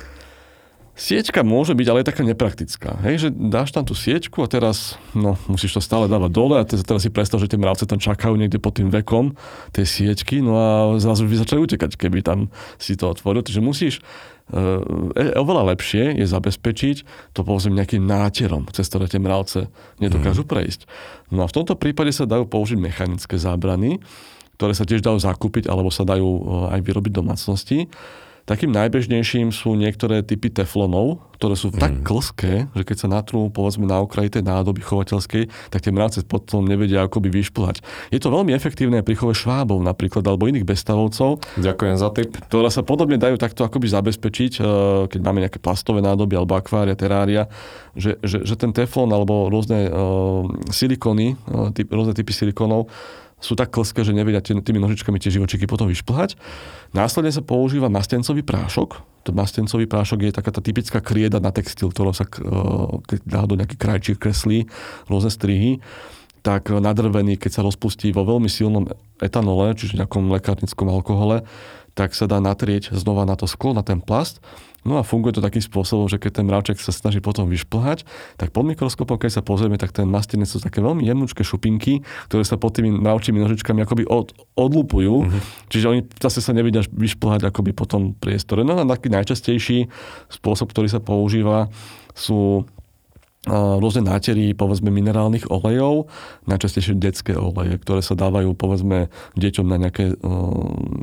[0.95, 3.03] Siečka môže byť, ale taká nepraktická.
[3.03, 6.63] Hej, že dáš tam tú siečku a teraz no, musíš to stále dávať dole a
[6.63, 9.35] teraz si predstav, že tie mravce tam čakajú niekde pod tým vekom
[9.75, 10.69] tej siečky, no a
[11.03, 12.47] zrazu by začali utekať, keby tam
[12.79, 13.43] si to otvoril.
[13.43, 14.07] Takže musíš
[15.41, 16.97] oveľa lepšie je zabezpečiť
[17.33, 19.73] to povedzme nejakým náterom, cez ktoré tie mravce
[20.05, 20.51] nedokážu mm.
[20.53, 20.81] prejsť.
[21.33, 24.05] No a v tomto prípade sa dajú použiť mechanické zábrany,
[24.61, 26.41] ktoré sa tiež dajú zakúpiť alebo sa dajú e,
[26.77, 27.89] aj vyrobiť domácnosti.
[28.45, 31.81] Takým najbežnejším sú niektoré typy teflonov, ktoré sú mm.
[31.81, 36.29] tak klské, že keď sa natrú povedzme na okraji tej nádoby chovateľskej, tak tie mravce
[36.29, 37.81] potom nevedia akoby vyšplhať.
[38.13, 41.41] Je to veľmi efektívne pri chove švábov napríklad alebo iných bestavovcov.
[41.57, 42.37] Ďakujem za tip.
[42.53, 44.63] Ktoré sa podobne dajú takto akoby zabezpečiť, e,
[45.09, 47.49] keď máme nejaké plastové nádoby alebo akvária, terária,
[47.97, 52.91] že, že, že ten teflon alebo rôzne uh, silikony, uh, typ, rôzne typy silikónov
[53.45, 56.41] sú tak klské, že nevedia tými nožičkami tie živočíky potom vyšplhať.
[56.97, 59.05] Následne sa používa mastencový prášok.
[59.29, 63.77] To mastencový prášok je taká tá typická krieda na textil, ktorou sa, keď náhodou nejaký
[63.77, 64.65] krajčík kreslí,
[65.13, 65.85] rôzne strihy,
[66.45, 68.85] tak nadrvený, keď sa rozpustí vo veľmi silnom
[69.19, 71.49] etanole, čiže nejakom lekárnickom alkohole,
[71.97, 74.45] tak sa dá natrieť znova na to sklo, na ten plast
[74.85, 78.05] No a funguje to takým spôsobom, že keď ten mravček sa snaží potom vyšplhať,
[78.37, 82.45] tak pod mikroskopom, keď sa pozrieme, tak ten mastinec sú také veľmi jemnúčké šupinky, ktoré
[82.45, 85.25] sa pod tými mravčími nožičkami akoby od, odlupujú.
[85.25, 85.41] Mm-hmm.
[85.73, 88.61] Čiže oni zase sa nevidia vyšplhať akoby po tom priestore.
[88.61, 89.89] No a taký najčastejší
[90.29, 91.73] spôsob, ktorý sa používa,
[92.13, 92.69] sú
[93.49, 96.09] rôzne nátery, povedzme, minerálnych olejov,
[96.49, 100.17] najčastejšie detské oleje, ktoré sa dávajú, povedzme, deťom na nejaké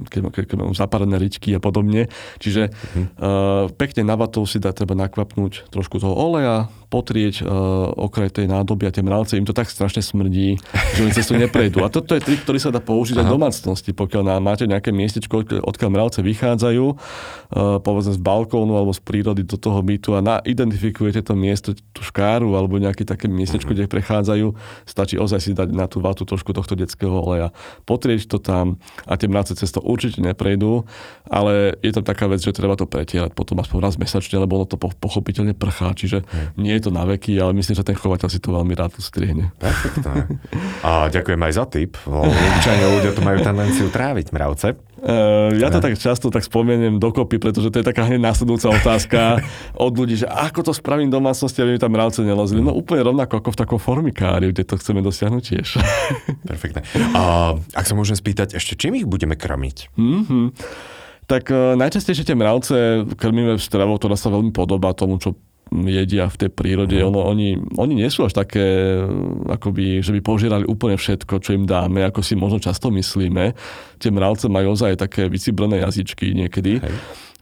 [0.09, 2.09] keď, keď, keď zapárené ričky a podobne.
[2.41, 7.47] Čiže uh, pekne na vatu si dá treba nakvapnúť trošku toho oleja, potrieť uh,
[7.95, 10.59] okraj tej nádoby a tie mravce, im to tak strašne smrdí,
[10.91, 11.87] že oni cestu neprejdú.
[11.87, 14.91] A toto je trik, ktorý sa dá použiť aj v domácnosti, pokiaľ na, máte nejaké
[14.91, 20.21] miestečko, odkiaľ mravce vychádzajú, uh, povedzme z balkónu alebo z prírody do toho bytu a
[20.21, 24.51] na, identifikujete to miesto, tú škáru alebo nejaké také miestečko, kde prechádzajú,
[24.83, 27.55] stačí ozaj si dať na tú vatu trošku tohto detského oleja,
[27.87, 28.75] potrieť to tam
[29.07, 30.83] a tie mravce cez to určite neprejdú,
[31.23, 34.67] ale je tam taká vec, že treba to pretierať potom aspoň raz mesačne, lebo ono
[34.67, 36.27] to pochopiteľne prchá, čiže
[36.59, 39.53] nie je to na veky, ale myslím, že ten chovateľ si to veľmi rád strihne.
[39.61, 40.25] Perfektné.
[40.81, 41.93] A ďakujem aj za tip.
[42.09, 44.73] Obyčajne ľudia to majú tendenciu tráviť mravce.
[45.01, 49.41] Uh, ja to tak často tak spomeniem dokopy, pretože to je taká hneď následujúca otázka
[49.77, 52.61] od ľudí, že ako to spravím v domácnosti, aby mi tam mravce nelazili.
[52.61, 55.81] No úplne rovnako ako v takom formikári, kde to chceme dosiahnuť tiež.
[56.49, 56.85] Perfektné.
[57.13, 59.93] A ak sa môžem spýtať, ešte čím ich budeme krmiť?
[59.97, 60.45] Mm-hmm.
[61.25, 65.33] Tak uh, najčastejšie tie mravce krmíme stravou, ktorá sa veľmi podobá tomu, čo
[65.71, 66.99] jedia v tej prírode.
[66.99, 67.07] Mm.
[67.07, 68.99] Ono, oni, oni nie sú až také,
[69.47, 73.55] akoby, že by požierali úplne všetko, čo im dáme, ako si možno často myslíme.
[73.95, 76.83] Tie mravce majú ozaj také vycibrené jazyčky niekedy.
[76.83, 76.95] Hej.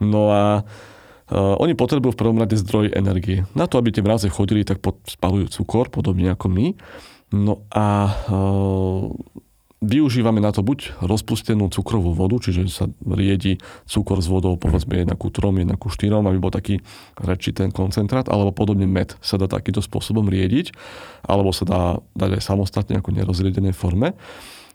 [0.05, 3.49] No a uh, oni potrebujú v prvom rade zdroj energie.
[3.57, 6.77] Na to, aby tie mravce chodili, tak pod, spalujú cukor, podobne ako my.
[7.33, 9.09] No a uh,
[9.79, 15.15] Využívame na to buď rozpustenú cukrovú vodu, čiže sa riedi cukor s vodou, povedzme jedna
[15.15, 16.83] ku trom, jedna ku štyrom, aby bol taký
[17.15, 20.75] rečí ten koncentrát, alebo podobne med sa dá takýmto spôsobom riediť,
[21.23, 24.19] alebo sa dá dať aj samostatne ako nerozriedenej forme.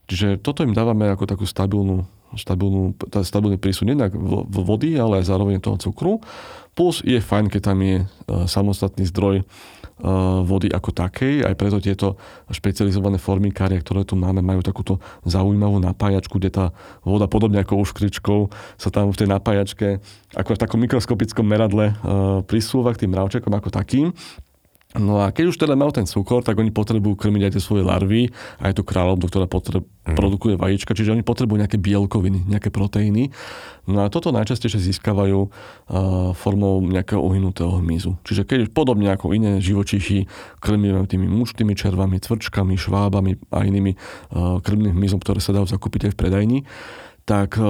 [0.09, 2.97] Čiže toto im dávame ako takú stabilnú, stabilnú,
[3.29, 4.17] stabilný prísun jednak
[4.49, 6.25] vody, ale aj zároveň toho cukru.
[6.74, 8.04] Plus je fajn, keď tam je e,
[8.50, 9.46] samostatný zdroj
[9.94, 10.10] Eh,
[10.42, 11.46] vody ako takej.
[11.46, 12.18] Aj preto tieto
[12.50, 16.64] špecializované formikária, ktoré tu máme, majú takúto zaujímavú napájačku, kde tá
[17.06, 20.02] voda podobne ako uškričkou sa tam v tej napájačke
[20.34, 21.94] ako v takom mikroskopickom meradle eh,
[22.42, 24.10] prisúva k tým mravčekom ako takým.
[24.94, 27.83] No a keď už teda mal ten cukor, tak oni potrebujú krmiť aj tie svoje
[27.83, 28.30] larvy,
[28.62, 30.14] aj tú kráľovnu, ktorá potreb, mm.
[30.14, 33.35] produkuje vajíčka, čiže oni potrebujú nejaké bielkoviny, nejaké proteíny.
[33.90, 35.50] No a toto najčastejšie získavajú uh,
[36.38, 38.22] formou nejakého uhynutého hmyzu.
[38.22, 40.30] Čiže keď podobne ako iné živočichy
[40.62, 46.07] krmíme tými mučnými červami, cvrčkami, švábami a inými uh, krmným hmyzom, ktoré sa dajú zakúpiť
[46.07, 46.59] aj v predajni,
[47.24, 47.64] tak e,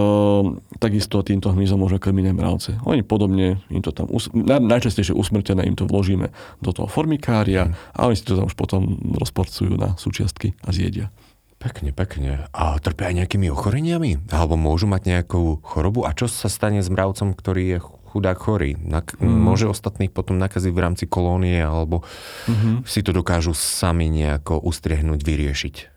[0.82, 2.70] takisto týmto hmyzom môže krmiť aj mravce.
[2.90, 4.10] Oni podobne, im to tam,
[4.44, 8.98] najčastejšie usmrtené im to vložíme do toho formikária a oni si to tam už potom
[9.14, 11.14] rozporcujú na súčiastky a zjedia.
[11.62, 12.44] Pekne, pekne.
[12.52, 14.28] A trpia aj nejakými ochoreniami?
[14.28, 16.04] Alebo môžu mať nejakú chorobu?
[16.04, 17.78] A čo sa stane s mravcom, ktorý je
[18.12, 18.76] chudák chorý?
[18.76, 19.24] Nak- mm.
[19.24, 21.56] Môže ostatných potom nakaziť v rámci kolónie?
[21.64, 22.84] Alebo mm-hmm.
[22.84, 25.93] si to dokážu sami nejako ustriehnúť, vyriešiť?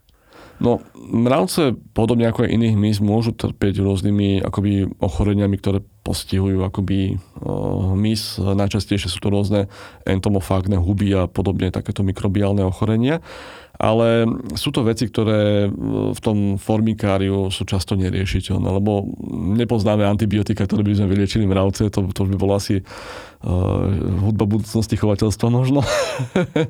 [0.58, 7.22] No, mravce, podobne ako aj iných hmyz, môžu trpieť rôznymi akoby ochoreniami, ktoré postihujú akoby
[7.42, 8.42] hmyz.
[8.42, 9.70] Najčastejšie sú to rôzne
[10.04, 13.22] entomofágne huby a podobne takéto mikrobiálne ochorenia
[13.78, 14.26] ale
[14.58, 15.70] sú to veci, ktoré
[16.10, 19.06] v tom formikáriu sú často neriešiteľné, lebo
[19.54, 23.86] nepoznáme antibiotika, ktoré by sme vyliečili mravce, to, to by bolo asi uh,
[24.26, 25.86] hudba budúcnosti chovateľstva možno.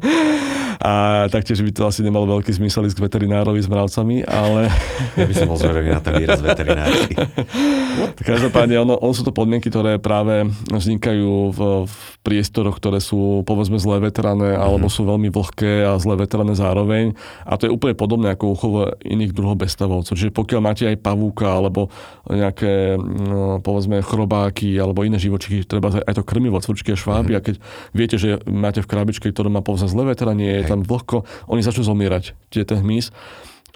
[0.85, 4.69] a taktiež by to asi nemalo veľký zmysel ísť k veterinárovi s mravcami, ale...
[5.17, 7.17] ja by som bol zvedavý na ten výraz veterinári.
[8.21, 11.95] Každopádne, ono, ono sú to podmienky, ktoré práve vznikajú v, v
[12.27, 14.95] priestoroch, ktoré sú povedzme zle veterané, alebo mhm.
[14.95, 17.15] sú veľmi vlhké a zle veterané zároveň.
[17.47, 20.15] A to je úplne podobné ako u chovu iných druhov bezstavovcov.
[20.15, 21.89] Čiže pokiaľ máte aj pavúka alebo
[22.29, 27.33] nejaké, no, povedzme, chrobáky alebo iné živočichy, treba aj to krmivo, cvrčky a šváby.
[27.35, 27.43] Mm-hmm.
[27.43, 27.55] A keď
[27.97, 31.87] viete, že máte v krabičke, ktorá má povedzme zlé vetranie, je tam vlhko, oni začnú
[31.87, 33.15] zomierať, tie ten hmyz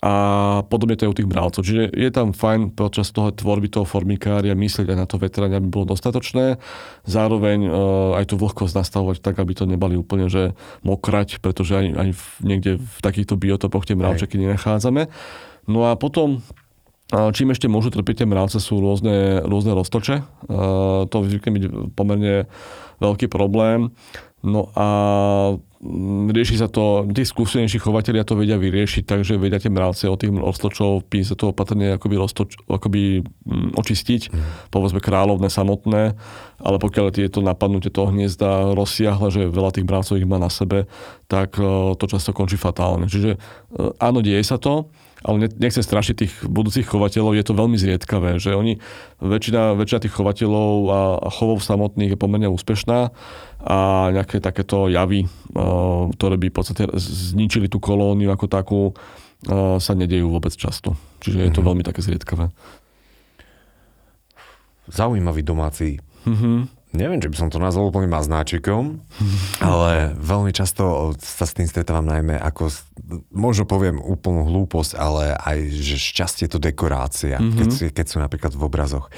[0.02, 0.14] a
[0.66, 1.62] podobne to je u tých bravcov.
[1.62, 5.70] Čiže je tam fajn počas toho tvorby toho formikária myslieť aj na to vetranie, aby
[5.70, 6.58] bolo dostatočné.
[7.06, 11.86] Zároveň uh, aj tú vlhkosť nastavovať tak, aby to nebali úplne že mokrať, pretože aj,
[11.94, 15.06] aj v, niekde v takýchto biotopoch tie mravčeky nenachádzame.
[15.70, 16.42] No a potom
[17.12, 20.48] Čím ešte môžu trpiť tie mravce sú rôzne, rôzne roztoče.
[21.12, 22.48] To zvykne byť pomerne
[23.04, 23.92] veľký problém.
[24.40, 24.88] No a
[26.30, 30.30] rieši sa to, tí skúsenejší chovateľia to vedia vyriešiť, takže vedia tie mravce od tých
[30.30, 33.26] roztočov sa to opatrne akoby, roztoč, akoby
[33.74, 34.70] očistiť, mm.
[34.70, 36.14] povedzme kráľovné samotné,
[36.62, 40.86] ale pokiaľ tieto napadnutie toho hniezda rozsiahle, že veľa tých mravcov ich má na sebe,
[41.26, 43.10] tak e, to často končí fatálne.
[43.10, 43.38] Čiže e,
[43.98, 44.86] áno, deje sa to,
[45.22, 48.82] ale nechcem strašiť tých budúcich chovateľov, je to veľmi zriedkavé, že oni,
[49.22, 53.14] väčšina, väčšina tých chovateľov a chovov samotných je pomerne úspešná,
[53.62, 55.30] a nejaké takéto javy,
[56.18, 58.82] ktoré by v podstate zničili tú kolóniu ako takú,
[59.78, 60.98] sa nedejú vôbec často.
[61.22, 61.66] Čiže je to mm-hmm.
[61.70, 62.50] veľmi také zriedkavé.
[64.90, 66.02] Zaujímavý domáci.
[66.26, 66.81] Mm-hmm.
[66.92, 69.00] Neviem, či by som to nazval úplne maznáčikom,
[69.64, 72.68] ale veľmi často sa s tým stretávam najmä ako,
[73.32, 77.56] možno poviem úplnú hlúposť, ale aj, že šťastie to dekorácia, mm-hmm.
[77.56, 79.08] keď, keď sú napríklad v obrazoch.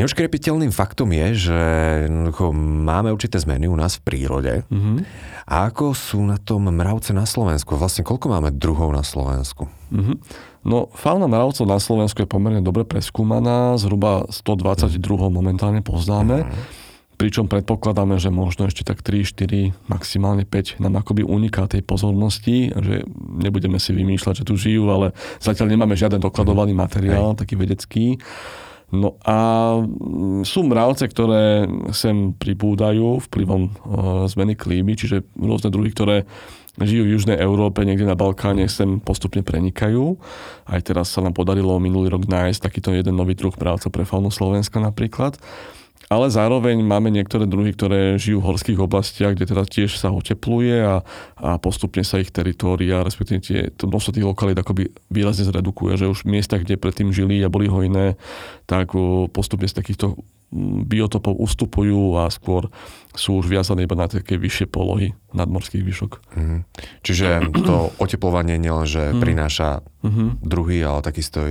[0.00, 1.60] Neuškrepiteľným faktom je, že
[2.56, 4.64] máme určité zmeny u nás v prírode.
[4.72, 4.96] Mm-hmm.
[5.44, 7.76] A ako sú na tom mravce na Slovensku?
[7.76, 9.68] Vlastne koľko máme druhov na Slovensku?
[9.92, 10.16] Mm-hmm.
[10.64, 13.76] No, fauna mravcov na Slovensku je pomerne dobre preskúmaná.
[13.76, 15.28] Zhruba 122 mm.
[15.28, 16.48] momentálne poznáme.
[16.48, 16.80] Mm-hmm.
[17.20, 22.72] Pričom predpokladáme, že možno ešte tak 3, 4, maximálne 5 nám akoby uniká tej pozornosti,
[22.72, 25.12] že nebudeme si vymýšľať, že tu žijú, ale
[25.44, 27.44] zatiaľ nemáme žiaden dokladovaný materiál, Hej.
[27.44, 28.16] taký vedecký.
[28.90, 29.38] No a
[29.78, 33.62] mm, sú mravce, ktoré sem pribúdajú vplyvom
[34.26, 36.26] zmeny klímy, čiže rôzne druhy, ktoré
[36.78, 40.16] žijú v Južnej Európe, niekde na Balkáne, sem postupne prenikajú.
[40.64, 44.30] Aj teraz sa nám podarilo minulý rok nájsť takýto jeden nový druh mravcov pre faunu
[44.30, 45.36] Slovenska napríklad
[46.08, 50.80] ale zároveň máme niektoré druhy, ktoré žijú v horských oblastiach, kde teda tiež sa otepluje
[50.80, 51.04] a,
[51.36, 56.10] a postupne sa ich teritória, respektíve tie, to množstvo tých lokalít akoby výrazne zredukuje, že
[56.10, 58.16] už miesta, kde predtým žili a boli hojné,
[58.64, 58.96] tak
[59.30, 60.18] postupne z takýchto
[60.86, 62.66] biotopov ustupujú a skôr
[63.20, 66.12] sú už viazané iba na také vyššie polohy nadmorských výšok.
[66.34, 66.60] Mm.
[67.04, 69.20] Čiže to oteplovanie nielenže mm.
[69.20, 70.28] prináša mm-hmm.
[70.42, 71.46] druhy, ale takisto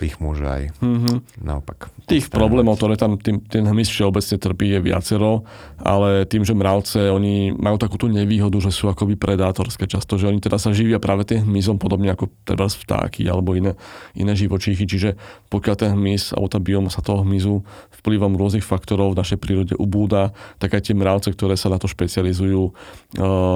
[0.00, 1.16] ich môže aj mm-hmm.
[1.44, 1.92] naopak.
[2.10, 5.46] Tých problémov, ktoré tam tým, ten hmyz všeobecne trpí, je viacero,
[5.78, 10.26] ale tým, že mravce, oni majú takú tú nevýhodu, že sú akoby predátorské často, že
[10.26, 13.78] oni teda sa živia práve tým hmyzom, podobne ako teda vtáky alebo iné,
[14.18, 15.14] iné živočíchy, čiže
[15.52, 17.62] pokiaľ ten hmyz alebo tá biomasa toho hmyzu
[18.02, 21.90] vplyvom rôznych faktorov v našej prírode ubúda, tak aj tie mravce, ktoré sa na to
[21.90, 22.74] špecializujú,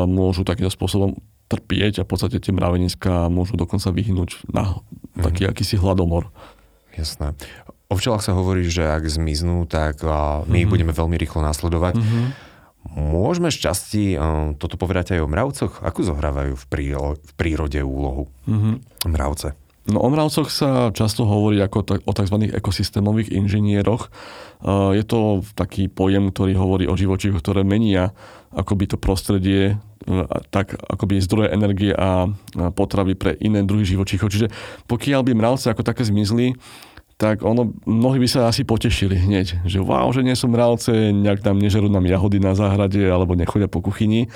[0.08, 4.80] môžu takýmto spôsobom trpieť a v podstate tie mraveniska môžu dokonca vyhnúť na
[5.20, 5.50] taký mm.
[5.52, 6.32] akýsi hladomor.
[6.96, 7.36] Jasné.
[7.92, 10.56] O včelách sa hovorí, že ak zmiznú, tak my mm-hmm.
[10.56, 12.00] ich budeme veľmi rýchlo nasledovať.
[12.00, 12.26] Mm-hmm.
[12.96, 14.16] Môžeme šťastí
[14.56, 15.84] toto povedať aj o mravcoch?
[15.84, 19.08] Ako zohrávajú v, príro- v prírode úlohu mm-hmm.
[19.12, 19.52] mravce?
[19.84, 22.36] No o mravcoch sa často hovorí ako o tzv.
[22.56, 24.08] ekosystémových inžinieroch.
[24.96, 28.16] Je to taký pojem, ktorý hovorí o živočíchoch, ktoré menia
[28.48, 29.76] akoby to prostredie
[30.52, 32.28] tak akoby zdroje energie a
[32.72, 34.32] potravy pre iné druhy živočíchov.
[34.32, 34.48] Čiže
[34.88, 36.56] pokiaľ by mravce ako také zmizli,
[37.20, 41.44] tak ono, mnohí by sa asi potešili hneď, že wow, že nie sú mravce, nejak
[41.44, 44.28] tam nežerú nám jahody na záhrade alebo nechodia po kuchyni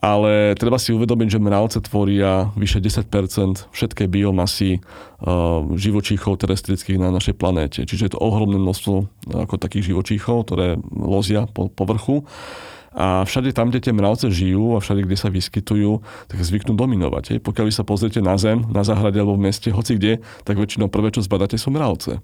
[0.00, 7.12] ale treba si uvedomiť, že mravce tvoria vyše 10% všetkej biomasy uh, živočíchov terestrických na
[7.12, 7.84] našej planéte.
[7.84, 8.94] Čiže je to ohromné množstvo
[9.44, 12.24] ako takých živočíchov, ktoré lozia po povrchu.
[12.90, 17.24] A všade tam, kde tie mravce žijú a všade, kde sa vyskytujú, tak zvyknú dominovať.
[17.36, 17.38] Hej.
[17.46, 20.90] Pokiaľ vy sa pozriete na zem, na záhrade alebo v meste, hoci kde, tak väčšinou
[20.90, 22.18] prvé, čo zbadáte, sú mravce.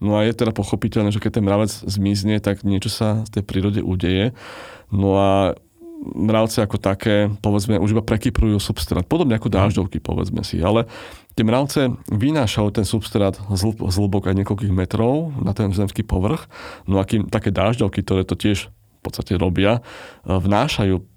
[0.00, 3.42] No a je teda pochopiteľné, že keď ten mravec zmizne, tak niečo sa v tej
[3.44, 4.32] prírode udeje.
[4.88, 5.58] No a
[6.04, 9.08] mravce ako také, povedzme, už iba prekyprujú substrát.
[9.08, 10.60] Podobne ako dážďovky, povedzme si.
[10.60, 10.86] Ale
[11.34, 16.46] tie mravce vynášajú ten substrát z hlbok aj niekoľkých metrov na ten zemský povrch.
[16.84, 19.80] No a kým také dážďovky, ktoré to tiež v podstate robia,
[20.26, 21.15] vnášajú No,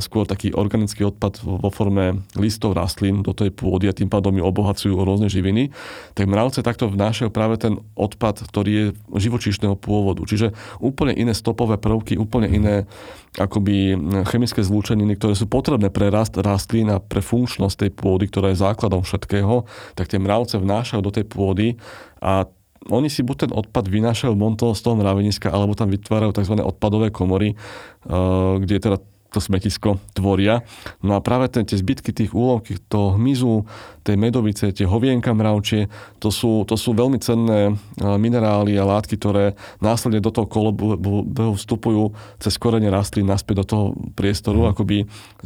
[0.00, 4.40] skôr taký organický odpad vo forme listov rastlín do tej pôdy a tým pádom ju
[4.48, 5.68] obohacujú o rôzne živiny,
[6.16, 10.24] tak mravce takto vnášajú práve ten odpad, ktorý je živočíšneho pôvodu.
[10.24, 12.88] Čiže úplne iné stopové prvky, úplne iné
[13.36, 13.92] akoby
[14.24, 18.64] chemické zlúčeniny, ktoré sú potrebné pre rast rastlín a pre funkčnosť tej pôdy, ktorá je
[18.64, 21.76] základom všetkého, tak tie mravce vnášajú do tej pôdy
[22.24, 22.48] a
[22.90, 26.58] oni si buď ten odpad vynášajú monto z toho mraveniska, alebo tam vytvárajú tzv.
[26.58, 28.98] odpadové komory, eh, kde je teda
[29.32, 30.60] to smetisko tvoria.
[31.00, 33.64] No a práve ten, tie zbytky tých úlovky, toho hmyzu,
[34.04, 35.88] tej medovice, tie hovienka mravčie,
[36.20, 42.12] to sú, to sú veľmi cenné minerály a látky, ktoré následne do toho kolobehu vstupujú
[42.36, 44.70] cez korene rastlín naspäť do toho priestoru, mm.
[44.76, 44.96] akoby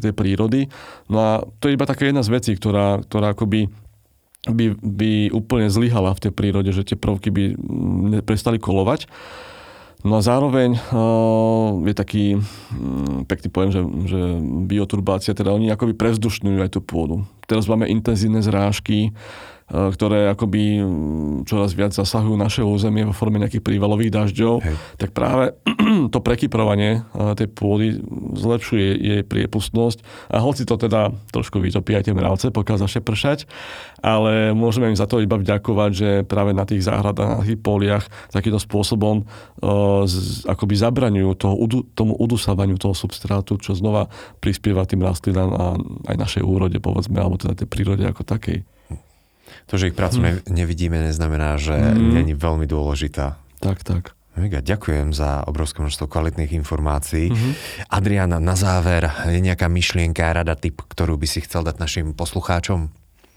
[0.03, 0.67] tej prírody.
[1.07, 1.31] No a
[1.63, 3.71] to je iba taká jedna z vecí, ktorá, ktorá akoby
[4.47, 7.45] by, by úplne zlyhala v tej prírode, že tie prvky by
[8.23, 9.11] prestali kolovať.
[10.05, 13.81] No a zároveň uh, je taký um, pekný pojem, že,
[14.13, 14.21] že
[14.69, 17.25] bioturbácia, teda oni akoby prevzdušňujú aj tú pôdu.
[17.49, 19.17] Teraz máme intenzívne zrážky,
[19.67, 20.79] ktoré akoby
[21.43, 24.77] čoraz viac zasahujú naše územie vo forme nejakých prívalových dažďov, Hej.
[24.95, 25.59] tak práve
[26.15, 27.99] to prekyprovanie uh, tej pôdy
[28.39, 33.51] zlepšuje jej priepustnosť a hoci to teda trošku vytopí aj tie mravce, pokiaľ začne pršať,
[34.07, 38.07] ale môžeme im za to iba vďakovať, že práve na tých záhradách, na tých poliach
[38.31, 41.55] takýmto spôsobom uh, z, akoby zabraňujú toho,
[41.99, 44.07] tomu udusávaniu toho substrátu, čo znova
[44.39, 45.65] prispieva tým rastlinám a
[46.15, 48.76] aj našej úrode, povedzme, alebo teda tej prírode ako takej.
[49.67, 50.47] To, že ich prácu hmm.
[50.47, 52.23] nevidíme, neznamená, že hmm.
[52.23, 53.35] není veľmi dôležitá.
[53.59, 54.17] Tak, tak.
[54.37, 57.33] Mega, ďakujem za obrovské množstvo kvalitných informácií.
[57.33, 57.53] Mm-hmm.
[57.89, 62.93] Adriana, na záver, je nejaká myšlienka, rada, typ, ktorú by si chcel dať našim poslucháčom?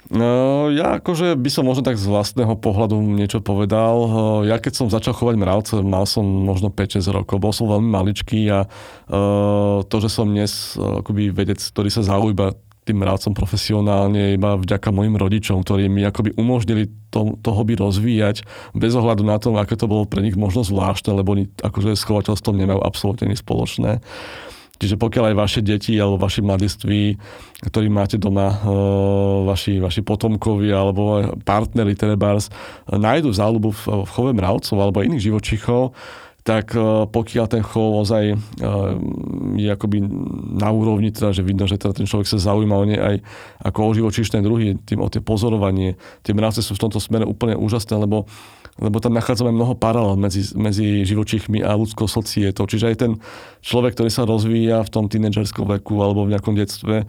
[0.10, 3.96] No, ja akože by som možno tak z vlastného pohľadu niečo povedal.
[4.44, 8.50] Ja keď som začal chovať mravce, mal som možno 5-6 rokov, bol som veľmi maličký
[8.50, 12.58] a uh, to, že som dnes uh, akoby vedec, ktorý sa zaujíma
[12.90, 18.42] tým mravcom profesionálne iba vďaka mojim rodičom, ktorí mi akoby umožnili to, to hobby rozvíjať
[18.74, 22.04] bez ohľadu na to, aké to bolo pre nich možno zvláštne, lebo oni akože s
[22.10, 24.02] chovateľstvom nemajú absolútne nič spoločné.
[24.80, 27.20] Čiže pokiaľ aj vaše deti alebo vaši mladiství,
[27.68, 28.60] ktorí máte doma, eh,
[29.44, 32.48] vaši, vaši potomkovia alebo partneri Telebars,
[32.88, 35.92] nájdu záľubu v, v chove mravcov alebo iných živočichov,
[36.44, 38.38] tak eh, pokiaľ ten chov ozaj eh,
[39.60, 40.00] je akoby
[40.56, 43.16] na úrovni, teda, že vidno, že teda ten človek sa zaujíma o ne aj
[43.64, 46.00] ako o živočíšne druhy, tým o tie pozorovanie.
[46.24, 48.26] Tie mravce sú v tomto smere úplne úžasné, lebo
[48.80, 52.66] lebo tam nachádzame mnoho paralel medzi, medzi živočíchmi a ľudskou societou.
[52.66, 53.12] Čiže aj ten
[53.60, 57.04] človek, ktorý sa rozvíja v tom tínedžerskom veku alebo v nejakom detstve,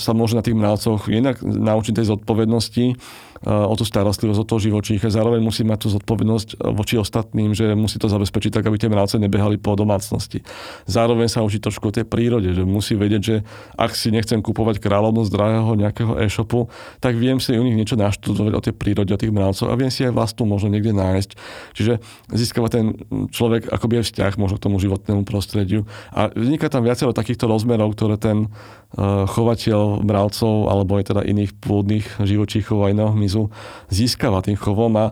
[0.00, 2.96] sa môže na tých mravcoch jednak naučiť tej zodpovednosti,
[3.44, 5.12] o tú starostlivosť, o toho živočícha.
[5.12, 9.20] Zároveň musí mať tú zodpovednosť voči ostatným, že musí to zabezpečiť tak, aby tie mravce
[9.20, 10.42] nebehali po domácnosti.
[10.90, 13.36] Zároveň sa učí trošku o tej prírode, že musí vedieť, že
[13.78, 16.66] ak si nechcem kupovať kráľovnosť drahého nejakého e-shopu,
[16.98, 19.92] tak viem si u nich niečo naštudovať o tej prírode, o tých mravcov a viem
[19.92, 21.30] si aj vlastnú možno niekde nájsť.
[21.76, 21.92] Čiže
[22.32, 22.96] získava ten
[23.32, 25.84] človek akoby aj vzťah možno k tomu životnému prostrediu.
[26.12, 31.56] A vzniká tam viacero takýchto rozmerov, ktoré ten uh, chovateľ mravcov alebo aj teda iných
[31.58, 33.50] pôdnych živočíchov aj iného hmyzu
[33.88, 35.06] získava tým chovom a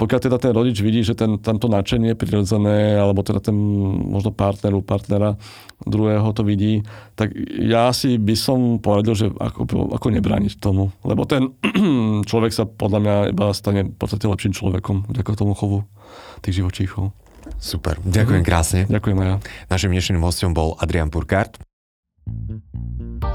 [0.00, 3.52] pokiaľ teda ten rodič vidí, že ten, tamto nadšenie prirodzené, alebo teda ten
[4.08, 5.36] možno partneru, partnera
[5.84, 6.80] druhého to vidí,
[7.20, 10.88] tak ja si by som poradil, že ako, ako nebrániť tomu.
[11.04, 11.52] Lebo ten
[12.30, 15.84] človek sa podľa mňa iba stane v podstate lepším človekom vďaka tomu chovu
[16.40, 17.12] tých živočíchov.
[17.60, 18.80] Super, ďakujem krásne.
[18.88, 19.36] Ďakujem aj ja.
[19.68, 21.60] Našim dnešným hostom bol Adrian Purkart.